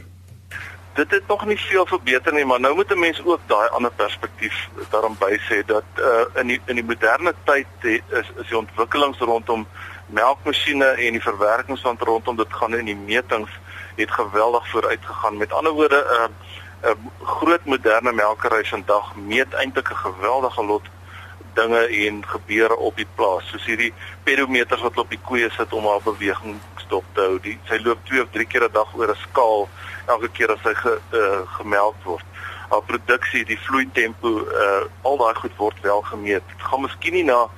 Dit 0.92 1.11
het 1.11 1.27
nog 1.29 1.46
nie 1.46 1.57
veel 1.59 1.87
verbeter 1.87 2.33
nie, 2.33 2.44
maar 2.44 2.61
nou 2.61 2.75
moet 2.75 2.90
'n 2.90 2.98
mens 2.98 3.25
ook 3.25 3.40
daai 3.46 3.68
ander 3.68 3.92
perspektief 3.96 4.68
daarom 4.90 5.16
by 5.18 5.38
sê 5.48 5.64
dat 5.66 5.85
uh, 5.98 6.40
in 6.40 6.46
die 6.46 6.61
in 6.66 6.75
die 6.75 6.85
moderne 6.85 7.35
tyd 7.44 7.66
is 7.83 8.03
is 8.40 8.48
die 8.48 8.59
ontwikkelings 8.59 9.18
rondom 9.18 9.66
melkmasjiene 10.07 10.85
en 10.85 11.12
die 11.12 11.22
verwerkings 11.22 11.81
van 11.81 11.96
rondom 11.98 12.37
dit 12.37 12.53
gaan 12.53 12.77
in 12.77 12.85
die 12.85 12.96
metings 12.96 13.51
het 13.96 14.11
geweldig 14.11 14.68
vooruit 14.68 15.01
gegaan. 15.03 15.37
Met 15.37 15.53
ander 15.53 15.72
woorde 15.72 16.05
'n 16.05 16.31
uh, 16.85 16.90
uh, 16.90 16.96
groot 17.22 17.64
moderne 17.64 18.12
melkery 18.12 18.64
vandag 18.64 19.16
meet 19.16 19.53
eintlik 19.53 19.90
'n 19.90 19.96
geweldige 19.96 20.64
lot 20.64 20.87
dinge 21.55 21.87
en 22.07 22.23
gebeure 22.27 22.77
op 22.77 22.97
die 22.97 23.07
plaas 23.15 23.49
soos 23.51 23.65
hierdie 23.65 23.93
pedometers 24.25 24.83
wat 24.83 24.99
op 24.99 25.11
die 25.11 25.21
koeie 25.29 25.51
sit 25.57 25.73
om 25.73 25.87
haar 25.87 26.03
beweging 26.05 26.61
stop 26.85 27.05
te 27.15 27.21
hou. 27.21 27.38
Die 27.45 27.59
sy 27.69 27.79
loop 27.85 28.05
2 28.11 28.23
of 28.23 28.31
3 28.35 28.47
keer 28.47 28.69
'n 28.69 28.73
dag 28.73 28.95
oor 28.95 29.11
'n 29.11 29.23
skaal 29.29 29.69
elke 30.07 30.29
keer 30.29 30.51
as 30.53 30.62
sy 30.62 30.75
ge, 30.75 30.99
uh, 31.12 31.41
gemelk 31.59 31.97
word. 32.05 32.25
Haar 32.71 32.83
produksie, 32.83 33.45
die 33.45 33.59
vloei 33.59 33.88
tempo, 33.93 34.29
uh, 34.49 34.85
al 35.03 35.17
daai 35.17 35.35
goed 35.35 35.57
word 35.57 35.81
wel 35.81 36.03
gemeet. 36.03 36.43
Dit 36.49 36.62
gaan 36.62 36.81
miskien 36.81 37.12
nie 37.12 37.25
na 37.25 37.49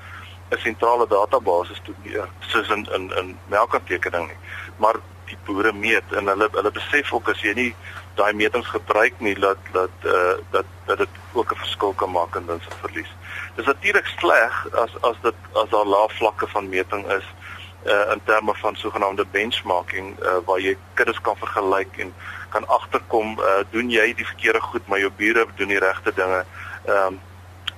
'n 0.51 0.59
sentrale 0.59 1.07
database 1.07 1.75
toe 1.83 1.95
meer 2.03 2.29
soos 2.41 2.69
in 2.69 2.87
in 2.93 3.11
in 3.17 3.39
melkaantekening 3.49 4.27
nie. 4.27 4.41
Maar 4.77 4.97
die 5.27 5.39
boere 5.45 5.73
meet 5.73 6.13
en 6.13 6.27
hulle 6.27 6.49
hulle 6.53 6.71
besef 6.71 7.13
ook 7.13 7.29
as 7.29 7.41
jy 7.41 7.55
nie 7.55 7.75
daai 8.19 8.33
metings 8.33 8.69
gebruik 8.71 9.15
nie 9.19 9.35
dat 9.35 9.59
dat 9.73 10.07
uh, 10.07 10.37
dat 10.51 10.67
dat 10.87 10.99
dit 10.99 11.09
ook 11.33 11.53
'n 11.53 11.63
verskil 11.65 11.93
kan 11.93 12.11
maak 12.11 12.37
in 12.37 12.51
of 12.51 12.79
verlies. 12.81 13.13
Dis 13.55 13.67
natuurlik 13.67 14.07
sleg 14.19 14.55
as 14.73 14.91
as 15.01 15.17
dit 15.23 15.35
as 15.53 15.69
daar 15.71 15.87
lae 15.87 16.09
vlakke 16.19 16.47
van 16.47 16.69
meting 16.69 17.05
is 17.13 17.27
uh, 17.87 18.13
in 18.13 18.21
terme 18.25 18.55
van 18.55 18.77
sogenaamde 18.77 19.27
benchmarking 19.31 20.17
uh, 20.23 20.39
waar 20.47 20.61
jy 20.61 20.77
kuddes 20.95 21.21
kan 21.21 21.37
vergelyk 21.37 21.99
en 21.99 22.15
kan 22.49 22.67
agterkom 22.69 23.39
uh, 23.39 23.61
doen 23.71 23.91
jy 23.91 24.09
die 24.15 24.27
verkeerde 24.27 24.61
goed 24.61 24.87
maar 24.87 24.99
jou 24.99 25.13
bure 25.17 25.47
doen 25.57 25.71
die 25.71 25.79
regte 25.79 26.15
dinge. 26.15 26.45
Ehm 26.87 27.07
um, 27.07 27.21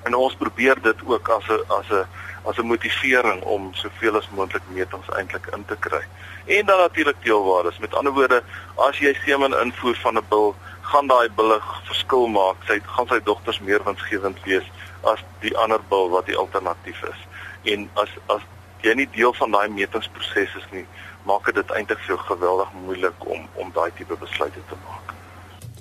en 0.06 0.14
ons 0.14 0.36
probeer 0.38 0.78
dit 0.82 1.00
ook 1.04 1.28
as 1.28 1.48
'n 1.50 1.60
as 1.78 1.88
'n 1.90 2.06
as 2.48 2.58
'n 2.58 2.66
motivering 2.66 3.42
om 3.42 3.74
soveel 3.74 4.16
as 4.16 4.28
moontlik 4.30 4.62
metings 4.68 5.08
eintlik 5.18 5.46
in 5.56 5.64
te 5.64 5.76
kry. 5.76 6.02
En 6.46 6.66
dan 6.66 6.78
natuurlik 6.78 7.16
teelwaardes. 7.22 7.78
Met 7.78 7.94
ander 7.94 8.12
woorde, 8.12 8.42
as 8.76 8.98
jy 8.98 9.14
semen 9.24 9.60
invoer 9.60 9.96
van 9.96 10.14
'n 10.16 10.26
bil, 10.28 10.54
gaan 10.80 11.06
daai 11.06 11.28
bulle 11.28 11.60
verskil 11.84 12.26
maak. 12.26 12.56
Sy 12.66 12.80
gaan 12.86 13.06
sy 13.06 13.20
dogters 13.22 13.60
meer 13.60 13.84
winsgewend 13.84 14.42
wees 14.44 14.64
as 15.12 15.22
die 15.44 15.54
ander 15.56 15.80
bil 15.90 16.10
wat 16.12 16.26
die 16.26 16.36
alternatief 16.36 17.02
is. 17.10 17.24
En 17.72 17.88
as 18.02 18.12
as 18.32 18.44
jy 18.84 18.94
nie 18.94 19.08
deel 19.14 19.32
van 19.38 19.54
daai 19.54 19.68
metingsproses 19.72 20.54
is 20.60 20.68
nie, 20.72 20.84
maak 21.26 21.48
dit 21.54 21.72
eintlik 21.74 21.98
vir 22.04 22.14
jou 22.14 22.20
geweldig 22.28 22.76
moeilik 22.84 23.26
om 23.26 23.48
om 23.54 23.72
daai 23.74 23.90
tipe 23.98 24.18
besluite 24.20 24.62
te 24.70 24.78
maak. 24.84 25.16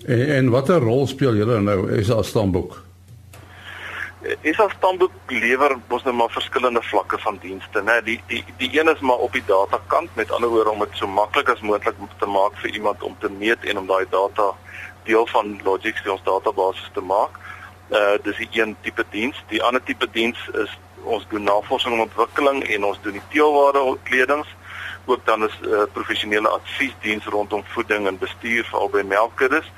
En, 0.06 0.26
en 0.40 0.50
watter 0.54 0.82
rol 0.82 1.08
speel 1.08 1.38
julle 1.42 1.62
nou 1.62 1.80
as 2.00 2.34
stamboek? 2.34 2.86
is 4.42 4.60
as 4.60 4.74
stamboek 4.78 5.14
lewer 5.30 5.76
ons 5.94 6.06
nou 6.08 6.14
maar 6.18 6.32
verskillende 6.34 6.82
vlakke 6.90 7.18
van 7.22 7.38
dienste, 7.42 7.82
né? 7.86 8.00
Die 8.06 8.18
die 8.30 8.42
die 8.62 8.70
een 8.74 8.90
is 8.90 9.02
maar 9.06 9.22
op 9.26 9.34
die 9.38 9.44
data 9.46 9.80
kant, 9.94 10.10
met 10.16 10.32
ander 10.32 10.50
woorde 10.50 10.74
om 10.74 10.84
dit 10.84 10.98
so 11.00 11.08
maklik 11.08 11.50
as 11.54 11.62
moontlik 11.62 11.98
te 12.20 12.30
maak 12.30 12.58
vir 12.64 12.74
iemand 12.80 13.04
om 13.04 13.16
te 13.20 13.30
meet 13.30 13.66
en 13.66 13.84
om 13.84 13.90
daai 13.90 14.06
data 14.10 14.52
deel 15.06 15.28
van 15.30 15.60
Logix 15.64 16.02
se 16.02 16.12
ons 16.12 16.26
database 16.26 16.90
te 16.94 17.02
maak. 17.02 17.38
Uh 17.90 18.18
dis 18.24 18.38
die 18.38 18.50
een 18.52 18.76
tipe 18.82 19.06
diens. 19.10 19.44
Die 19.48 19.64
ander 19.64 19.84
tipe 19.84 20.08
diens 20.12 20.50
is 20.54 20.78
ons 21.04 21.26
doen 21.30 21.44
navorsing 21.44 21.94
en 21.94 22.00
ontwikkeling 22.00 22.64
en 22.64 22.84
ons 22.84 23.02
doen 23.02 23.14
die 23.14 23.28
teelwaarde 23.30 23.98
kledings. 24.04 24.48
Ook 25.06 25.26
dan 25.26 25.44
is 25.46 25.60
'n 25.62 25.70
uh, 25.70 25.84
professionele 25.94 26.50
adviesdiens 26.50 27.26
rondom 27.26 27.64
voeding 27.66 28.08
en 28.08 28.18
bestuur 28.18 28.66
vir 28.66 28.80
albei 28.80 29.04
melkkuddes 29.04 29.72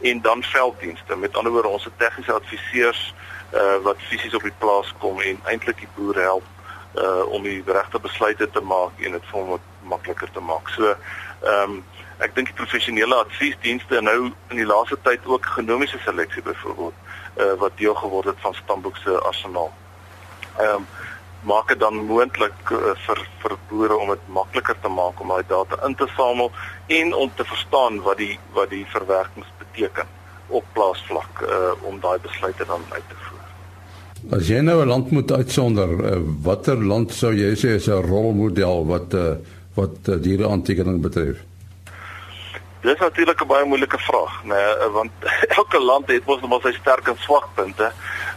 en 0.00 0.20
dan 0.20 0.42
velddienste. 0.42 1.16
Met 1.16 1.36
ander 1.36 1.52
woorde 1.52 1.68
ons 1.68 1.88
tegniese 1.96 2.32
adviseurs 2.32 3.14
uh, 3.54 3.76
wat 3.82 3.96
fisies 3.98 4.34
op 4.34 4.42
die 4.42 4.58
plaas 4.58 4.94
kom 4.98 5.20
en 5.20 5.40
eintlik 5.44 5.78
die 5.78 5.88
boere 5.94 6.20
help 6.20 6.44
uh, 6.94 7.24
om 7.26 7.42
die 7.42 7.62
regte 7.66 8.00
besluite 8.00 8.50
te 8.50 8.60
maak 8.60 9.00
en 9.00 9.12
dit 9.12 9.26
vir 9.30 9.40
hom 9.40 9.60
makliker 9.82 10.30
te 10.32 10.40
maak. 10.40 10.68
So 10.68 10.94
ehm 11.44 11.70
um, 11.70 11.84
ek 12.22 12.34
dink 12.34 12.46
die 12.46 12.54
professionele 12.54 13.14
adviesdienste 13.14 14.00
nou 14.00 14.30
in 14.48 14.56
die 14.56 14.66
laaste 14.66 14.96
tyd 15.02 15.24
ook 15.26 15.46
genomiese 15.56 15.98
seleksie 16.04 16.42
byvoorbeeld 16.42 16.94
uh, 17.36 17.54
wat 17.58 17.76
deel 17.76 17.94
geword 17.94 18.26
het 18.26 18.40
van 18.40 18.54
Stamboek 18.54 18.96
se 18.96 19.18
arsenaal. 19.18 19.72
Ehm 20.58 20.74
um, 20.74 20.86
maak 21.44 21.68
dit 21.68 21.80
dan 21.80 21.94
moontlik 22.08 22.70
uh, 22.72 22.94
vir 23.06 23.18
vir 23.42 23.56
boere 23.68 23.96
om 23.96 24.08
dit 24.14 24.28
makliker 24.32 24.76
te 24.80 24.88
maak 24.88 25.20
om 25.20 25.28
daai 25.28 25.44
data 25.48 25.76
in 25.86 25.94
te 25.94 26.06
samel 26.16 26.50
en 26.98 27.14
om 27.14 27.30
te 27.36 27.44
verstaan 27.44 28.00
wat 28.06 28.16
die 28.22 28.38
wat 28.56 28.70
die 28.70 28.84
verwerkings 28.92 29.50
beteken 29.60 30.08
op 30.48 30.64
plaasvlak 30.72 31.42
uh, 31.44 31.72
om 31.88 32.00
daai 32.00 32.18
besluite 32.22 32.64
dan 32.68 32.84
uit 32.90 33.08
te 33.08 33.18
voer. 33.26 33.42
As 34.38 34.48
jy 34.48 34.60
nou 34.64 34.80
'n 34.82 34.88
land 34.88 35.10
moet 35.10 35.32
uitsonder, 35.32 35.90
uh, 36.12 36.20
watter 36.42 36.84
land 36.84 37.12
sou 37.12 37.32
jy 37.32 37.52
sê 37.56 37.76
is 37.80 37.88
'n 37.88 38.06
rolmodel 38.08 38.86
wat 38.86 39.14
uh, 39.14 39.36
wat 39.74 40.08
uh, 40.08 40.16
diereaantekening 40.16 41.02
betref? 41.02 41.44
Dis 42.84 42.98
natuurlik 42.98 43.40
'n 43.40 43.46
baie 43.46 43.64
moeilike 43.64 43.98
vraag, 43.98 44.44
nee, 44.44 44.88
want 44.92 45.12
elke 45.60 45.80
land 45.80 46.06
het 46.06 46.26
mos 46.26 46.40
net 46.40 46.62
sy 46.62 46.72
sterk 46.72 47.08
en 47.08 47.16
swak 47.18 47.46
punte. 47.54 47.92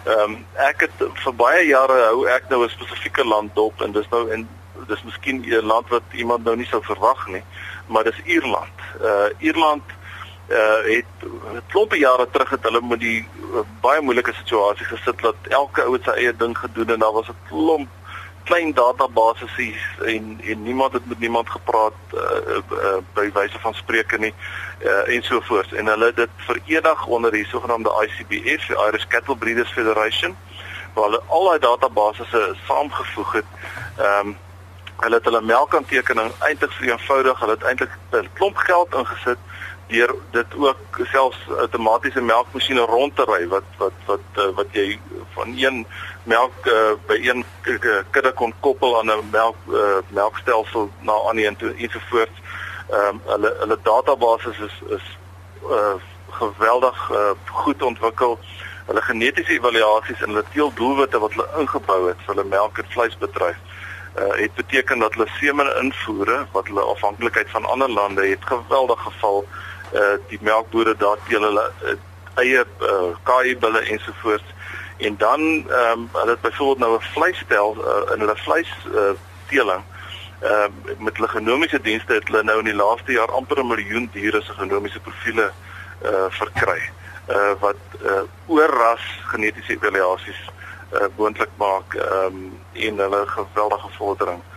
Ehm 0.05 0.19
um, 0.19 0.45
ek 0.55 0.85
het 0.85 1.03
vir 1.23 1.33
baie 1.35 1.65
jare 1.67 1.97
hou 2.05 2.23
ek 2.31 2.47
nou 2.49 2.63
'n 2.63 2.69
spesifieke 2.69 3.25
land 3.27 3.55
dop 3.55 3.81
en 3.81 3.91
dis 3.91 4.07
nou 4.09 4.31
en 4.31 4.47
dis 4.87 5.03
miskien 5.03 5.43
'n 5.43 5.65
land 5.65 5.89
wat 5.89 6.03
iemand 6.11 6.43
nou 6.43 6.55
nie 6.55 6.69
sou 6.71 6.81
verwag 6.83 7.27
nie, 7.27 7.43
maar 7.87 8.03
dis 8.03 8.23
Ierland. 8.23 8.77
Uh 9.01 9.27
Ierland 9.39 9.83
uh 10.49 10.79
het 10.95 11.27
klompe 11.67 11.97
jare 11.97 12.27
terug 12.31 12.49
het 12.49 12.63
hulle 12.63 12.81
met 12.81 12.99
die 12.99 13.27
uh, 13.53 13.67
baie 13.81 14.01
moeilike 14.01 14.33
situasie 14.33 14.85
gesit 14.85 15.19
dat 15.21 15.35
elke 15.49 15.83
ou 15.83 15.93
het 15.93 16.03
sy 16.07 16.15
eie 16.23 16.35
ding 16.35 16.57
gedoen 16.57 16.89
en 16.95 16.99
daar 16.99 17.17
was 17.19 17.27
'n 17.27 17.41
klomp 17.49 17.89
klein 18.47 18.73
databasisse 18.73 19.75
en 20.05 20.39
en 20.43 20.63
niemand 20.63 20.93
het 20.93 21.05
met 21.05 21.19
niemand 21.19 21.49
gepraat 21.49 21.93
uh, 22.13 22.55
uh, 22.55 22.97
by 23.13 23.29
wyse 23.33 23.59
van 23.59 23.73
spreke 23.73 24.17
nie 24.17 24.33
uh, 24.83 25.15
en 25.15 25.23
so 25.23 25.41
voort 25.49 25.73
en 25.73 25.87
hulle 25.93 26.11
dit 26.15 26.29
verenig 26.49 27.05
onder 27.05 27.31
die 27.31 27.45
sogenaamde 27.45 27.91
ICBF, 28.03 28.67
die 28.67 28.79
Irish 28.87 29.07
Cattle 29.07 29.35
Breeders 29.35 29.71
Federation 29.71 30.37
waar 30.93 31.09
hulle 31.09 31.21
al 31.27 31.45
daai 31.45 31.59
databasisse 31.59 32.43
saamgevoeg 32.65 33.31
het. 33.31 33.55
Ehm 33.97 34.27
um, 34.27 34.37
hulle 34.97 35.15
het 35.15 35.27
hulle 35.29 35.41
melkaantekening 35.45 36.31
eintlik 36.41 36.71
vir 36.73 36.87
eenvoudig, 36.87 37.39
hulle 37.39 37.53
het 37.53 37.65
eintlik 37.69 37.91
'n 38.17 38.29
klomp 38.33 38.57
geld 38.57 38.95
ingesit 39.01 39.37
deur 39.87 40.15
dit 40.31 40.55
ook 40.57 40.99
selfs 41.11 41.37
outomatiese 41.57 42.21
melkmasjiene 42.21 42.85
rond 42.89 43.15
te 43.15 43.25
ry 43.27 43.47
wat 43.47 43.67
wat 43.77 43.99
wat 44.05 44.39
uh, 44.43 44.49
wat 44.59 44.75
jy 44.75 44.99
van 45.35 45.53
een 45.57 45.85
melk 46.23 46.65
uh, 46.65 46.91
by 47.07 47.17
een 47.23 47.45
kudde 48.11 48.31
kon 48.35 48.53
koppel 48.59 48.97
aan 48.99 49.11
'n 49.11 49.29
melk 49.31 49.55
uh, 49.69 49.99
melkstelsel 50.09 50.89
na 50.99 51.15
aan 51.29 51.37
een 51.37 51.55
toe 51.55 51.73
ensovoorts. 51.73 52.41
Ehm 52.89 53.15
um, 53.15 53.21
hulle 53.25 53.55
hulle 53.59 53.77
database 53.83 54.49
is 54.49 54.77
is 54.97 55.05
uh, 55.69 55.95
geweldig 56.29 57.09
uh, 57.11 57.31
goed 57.45 57.81
ontwikkel. 57.81 58.39
Hulle 58.85 59.01
genetiese 59.01 59.51
evaluasies 59.51 60.21
en 60.21 60.29
hulle 60.29 60.43
teeldoelwitte 60.51 61.19
wat 61.19 61.33
hulle 61.33 61.49
ingebou 61.57 62.07
het 62.07 62.19
vir 62.25 62.35
hulle 62.35 62.49
melk 62.49 62.77
en 62.77 62.91
vleisbedryf 62.95 63.57
uh, 64.17 64.35
het 64.41 64.53
beteken 64.53 64.99
dat 64.99 65.13
hulle 65.13 65.27
semen 65.39 65.75
invoere 65.83 66.45
wat 66.51 66.67
hulle 66.67 66.81
afhanklikheid 66.81 67.49
van 67.49 67.65
ander 67.65 67.89
lande 67.89 68.27
het 68.27 68.45
geweldig 68.45 69.01
geval 69.01 69.45
uh 69.93 70.17
die 70.27 70.39
melkbore 70.41 70.95
daar 70.95 71.17
teel 71.27 71.41
hulle 71.41 71.71
uh, 71.83 71.95
eie 72.35 72.65
uh, 72.81 73.15
kaaibulle 73.23 73.79
ensovoorts 73.79 74.55
en 74.97 75.17
dan 75.17 75.41
ehm 75.41 75.91
um, 75.91 76.09
hulle 76.11 76.31
het 76.31 76.41
byvoorbeeld 76.41 76.79
nou 76.79 76.97
'n 76.97 77.01
vleisstel 77.01 77.75
uh, 77.77 78.13
in 78.13 78.19
hulle 78.19 78.35
vleis 78.35 78.71
uh, 78.93 79.09
teeling. 79.47 79.83
Ehm 80.41 80.71
uh, 80.85 80.99
met 80.99 81.15
hulle 81.15 81.27
genomiese 81.27 81.81
dienste 81.81 82.13
het 82.13 82.27
hulle 82.27 82.43
nou 82.43 82.59
in 82.59 82.65
die 82.65 82.75
laaste 82.83 83.11
jaar 83.11 83.31
amper 83.31 83.59
'n 83.59 83.67
miljoen 83.67 84.09
diere 84.11 84.41
se 84.41 84.53
genomiese 84.53 84.99
profile 84.99 85.51
uh 86.05 86.25
verkry. 86.29 86.81
Uh 87.29 87.53
wat 87.59 87.81
uh 88.01 88.21
oorras 88.45 89.05
genetiese 89.23 89.71
evaluasies 89.71 90.41
uh 90.93 91.07
moontlik 91.15 91.49
maak 91.57 91.93
ehm 91.93 92.25
um, 92.25 92.59
en 92.73 92.97
hulle 92.97 93.23
geweldige 93.27 93.89
vordering. 93.97 94.41
uh 94.41 94.56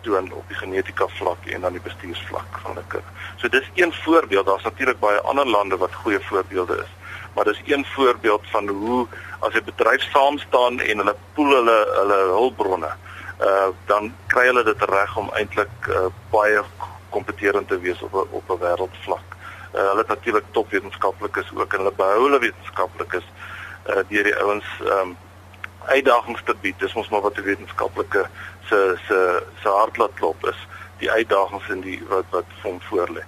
toon 0.00 0.32
op 0.32 0.44
die 0.48 0.56
genetika 0.56 1.06
vlak 1.06 1.46
en 1.46 1.60
dan 1.60 1.72
die 1.72 1.80
bestuursvlak 1.80 2.58
van 2.62 2.78
'n 2.78 2.86
kind. 2.88 3.04
So 3.36 3.48
dis 3.48 3.70
een 3.74 3.92
voorbeeld. 3.92 4.46
Daar's 4.46 4.62
natuurlik 4.62 4.98
baie 4.98 5.20
ander 5.20 5.46
lande 5.46 5.76
wat 5.76 5.94
goeie 5.94 6.20
voorbeelde 6.20 6.76
is. 6.76 6.90
Maar 7.34 7.44
dis 7.44 7.62
een 7.64 7.84
voorbeeld 7.84 8.42
van 8.50 8.68
hoe 8.68 9.06
as 9.38 9.54
'n 9.54 9.64
bedryf 9.64 10.02
saam 10.02 10.38
staan 10.38 10.80
en 10.80 10.98
hulle 10.98 11.16
pool 11.32 11.50
hulle 11.50 11.78
hulle 11.98 12.14
hulpbronne, 12.14 12.92
uh 13.40 13.68
dan 13.86 14.14
kry 14.26 14.44
hulle 14.46 14.64
dit 14.64 14.82
reg 14.82 15.16
om 15.16 15.30
eintlik 15.32 15.86
uh, 15.88 16.06
baie 16.30 16.62
kompeterend 17.08 17.68
te 17.68 17.80
wees 17.80 18.02
op 18.02 18.14
op 18.30 18.50
'n 18.50 18.58
wêreldvlak. 18.58 19.28
Uh, 19.74 19.88
hulle 19.88 19.98
het 19.98 20.08
natuurlik 20.08 20.44
topwetenskaplikes 20.50 21.50
ook 21.54 21.72
en 21.72 21.78
hulle 21.78 21.92
behou 21.96 22.22
hulle 22.22 22.38
wetenskaplikes 22.38 23.24
uh 23.88 24.02
deur 24.08 24.24
die 24.24 24.36
ouens 24.36 24.66
um 24.80 25.16
uitdagings 25.86 26.42
te 26.44 26.54
bied. 26.60 26.78
Dis 26.78 26.94
mos 26.94 27.08
maar 27.08 27.20
wat 27.20 27.34
die 27.34 27.44
wetenskaplike 27.44 28.26
se 28.68 28.96
se 29.06 29.42
se 29.62 29.68
hart 29.68 29.96
laat 29.96 30.14
klop 30.14 30.46
is 30.46 30.66
die 30.98 31.10
uitdagings 31.10 31.68
in 31.68 31.80
die 31.80 32.00
wat 32.08 32.24
wat 32.30 32.44
vir 32.62 32.70
hom 32.70 32.80
voorlê 32.90 33.24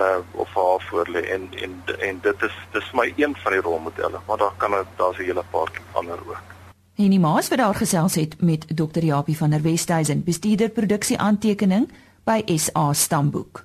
uh 0.00 0.18
of 0.42 0.54
haar 0.54 0.82
voorlê 0.90 1.22
en 1.36 1.48
en 1.62 1.72
en 2.08 2.20
dit 2.22 2.42
is 2.42 2.56
dis 2.72 2.90
my 2.92 3.12
een 3.16 3.36
van 3.44 3.52
die 3.52 3.60
rolmodelle 3.60 4.20
maar 4.26 4.38
daar 4.38 4.56
kan 4.56 4.70
daar's 4.96 5.18
'n 5.18 5.22
hele 5.22 5.44
paar 5.50 5.70
ander 5.92 6.18
ook. 6.26 6.56
En 6.96 7.10
die 7.10 7.20
maas 7.20 7.48
wat 7.48 7.58
daar 7.58 7.74
gesels 7.74 8.14
het 8.14 8.40
met 8.40 8.64
Dr. 8.76 9.04
Japie 9.04 9.36
van 9.36 9.50
der 9.50 9.62
Westhuizen, 9.62 10.24
bestuurder 10.24 10.68
produksie 10.68 11.18
aantekening 11.18 11.90
by 12.24 12.42
SA 12.56 12.92
Stamboek. 12.92 13.64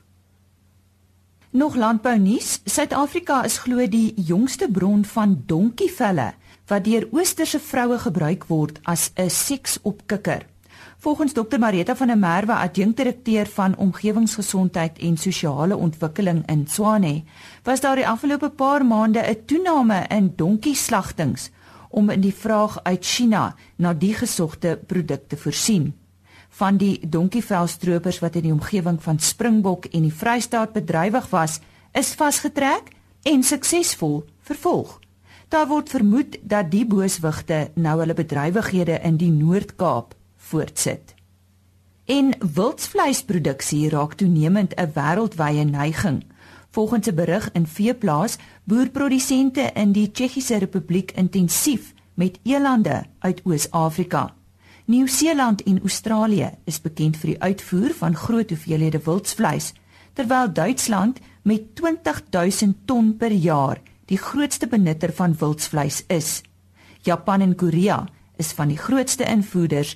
Nog 1.49 1.75
landbou 1.75 2.19
nuus. 2.19 2.59
Suid-Afrika 2.65 3.43
is 3.43 3.57
glo 3.57 3.87
die 3.87 4.13
jongste 4.15 4.67
bron 4.71 5.05
van 5.05 5.43
donkievelle 5.45 6.33
wat 6.67 6.83
deur 6.83 7.07
oosterse 7.11 7.59
vroue 7.59 7.97
gebruik 7.99 8.45
word 8.47 8.79
as 8.83 9.11
'n 9.15 9.29
seksopkikker. 9.29 10.45
Volgens 11.01 11.33
Dr 11.33 11.57
Marita 11.57 11.95
van 11.95 12.07
der 12.07 12.17
Merwe, 12.17 12.53
adjunkdirekteur 12.53 13.47
van 13.47 13.77
omgewingsgesondheid 13.77 14.99
en 14.99 15.17
sosiale 15.17 15.77
ontwikkeling 15.77 16.43
in 16.45 16.65
Tshwane, 16.65 17.23
was 17.63 17.81
daar 17.81 17.95
die 17.97 18.07
afgelope 18.07 18.49
paar 18.49 18.85
maande 18.85 19.19
'n 19.19 19.45
toename 19.45 20.05
in 20.09 20.33
donkieslagtings 20.35 21.49
om 21.89 22.09
in 22.09 22.21
die 22.21 22.33
vraag 22.33 22.83
uit 22.83 23.05
China 23.05 23.55
na 23.75 23.93
die 23.93 24.13
gesogte 24.13 24.79
produkte 24.87 25.37
voorsien 25.37 25.93
van 26.49 26.77
die 26.77 27.09
donkievelstropers 27.09 28.19
wat 28.19 28.35
in 28.35 28.41
die 28.41 28.53
omgewing 28.53 29.03
van 29.03 29.19
Springbok 29.19 29.85
en 29.85 30.01
die 30.01 30.13
Vrystaat 30.13 30.71
bedrywig 30.73 31.29
was, 31.29 31.59
is 31.91 32.13
vasgetrek 32.13 32.83
en 33.21 33.43
suksesvol 33.43 34.25
vervolg. 34.39 34.99
Daar 35.47 35.67
word 35.67 35.89
vermoed 35.89 36.37
dat 36.41 36.71
die 36.71 36.85
booswigte 36.85 37.71
nou 37.73 37.99
hulle 37.99 38.13
bedrywighede 38.13 38.99
in 39.01 39.17
die 39.17 39.31
Noord-Kaap 39.31 40.19
voortsit. 40.51 41.15
En 42.05 42.33
wildsvleisproduksie 42.53 43.89
raak 43.89 44.13
toenemend 44.19 44.75
'n 44.75 44.91
wêreldwye 44.93 45.63
neiging. 45.63 46.23
Volgens 46.69 47.07
'n 47.07 47.15
berig 47.15 47.51
in 47.51 47.67
Veeplaas 47.67 48.37
boer 48.63 48.89
produsente 48.89 49.71
in 49.73 49.91
die 49.91 50.11
Tsjechiese 50.11 50.57
Republiek 50.57 51.11
intensief 51.11 51.93
met 52.13 52.39
elande 52.43 53.03
uit 53.19 53.41
Oos-Afrika. 53.43 54.33
Nieu-Seeland 54.85 55.63
en 55.63 55.79
Australië 55.79 56.49
is 56.65 56.81
bekend 56.81 57.17
vir 57.17 57.27
die 57.27 57.41
uitvoer 57.41 57.93
van 57.93 58.15
groot 58.15 58.49
hoeveelhede 58.49 58.99
wildsvleis, 59.03 59.73
terwyl 60.13 60.53
Duitsland 60.53 61.19
met 61.41 61.75
20000 61.75 62.77
ton 62.85 63.17
per 63.17 63.31
jaar 63.31 63.81
die 64.05 64.17
grootste 64.17 64.67
benutter 64.67 65.13
van 65.13 65.35
wildsvleis 65.37 66.03
is. 66.07 66.41
Japan 67.01 67.41
en 67.41 67.55
Korea 67.55 68.07
is 68.37 68.51
van 68.51 68.67
die 68.67 68.77
grootste 68.77 69.23
invoerders 69.23 69.95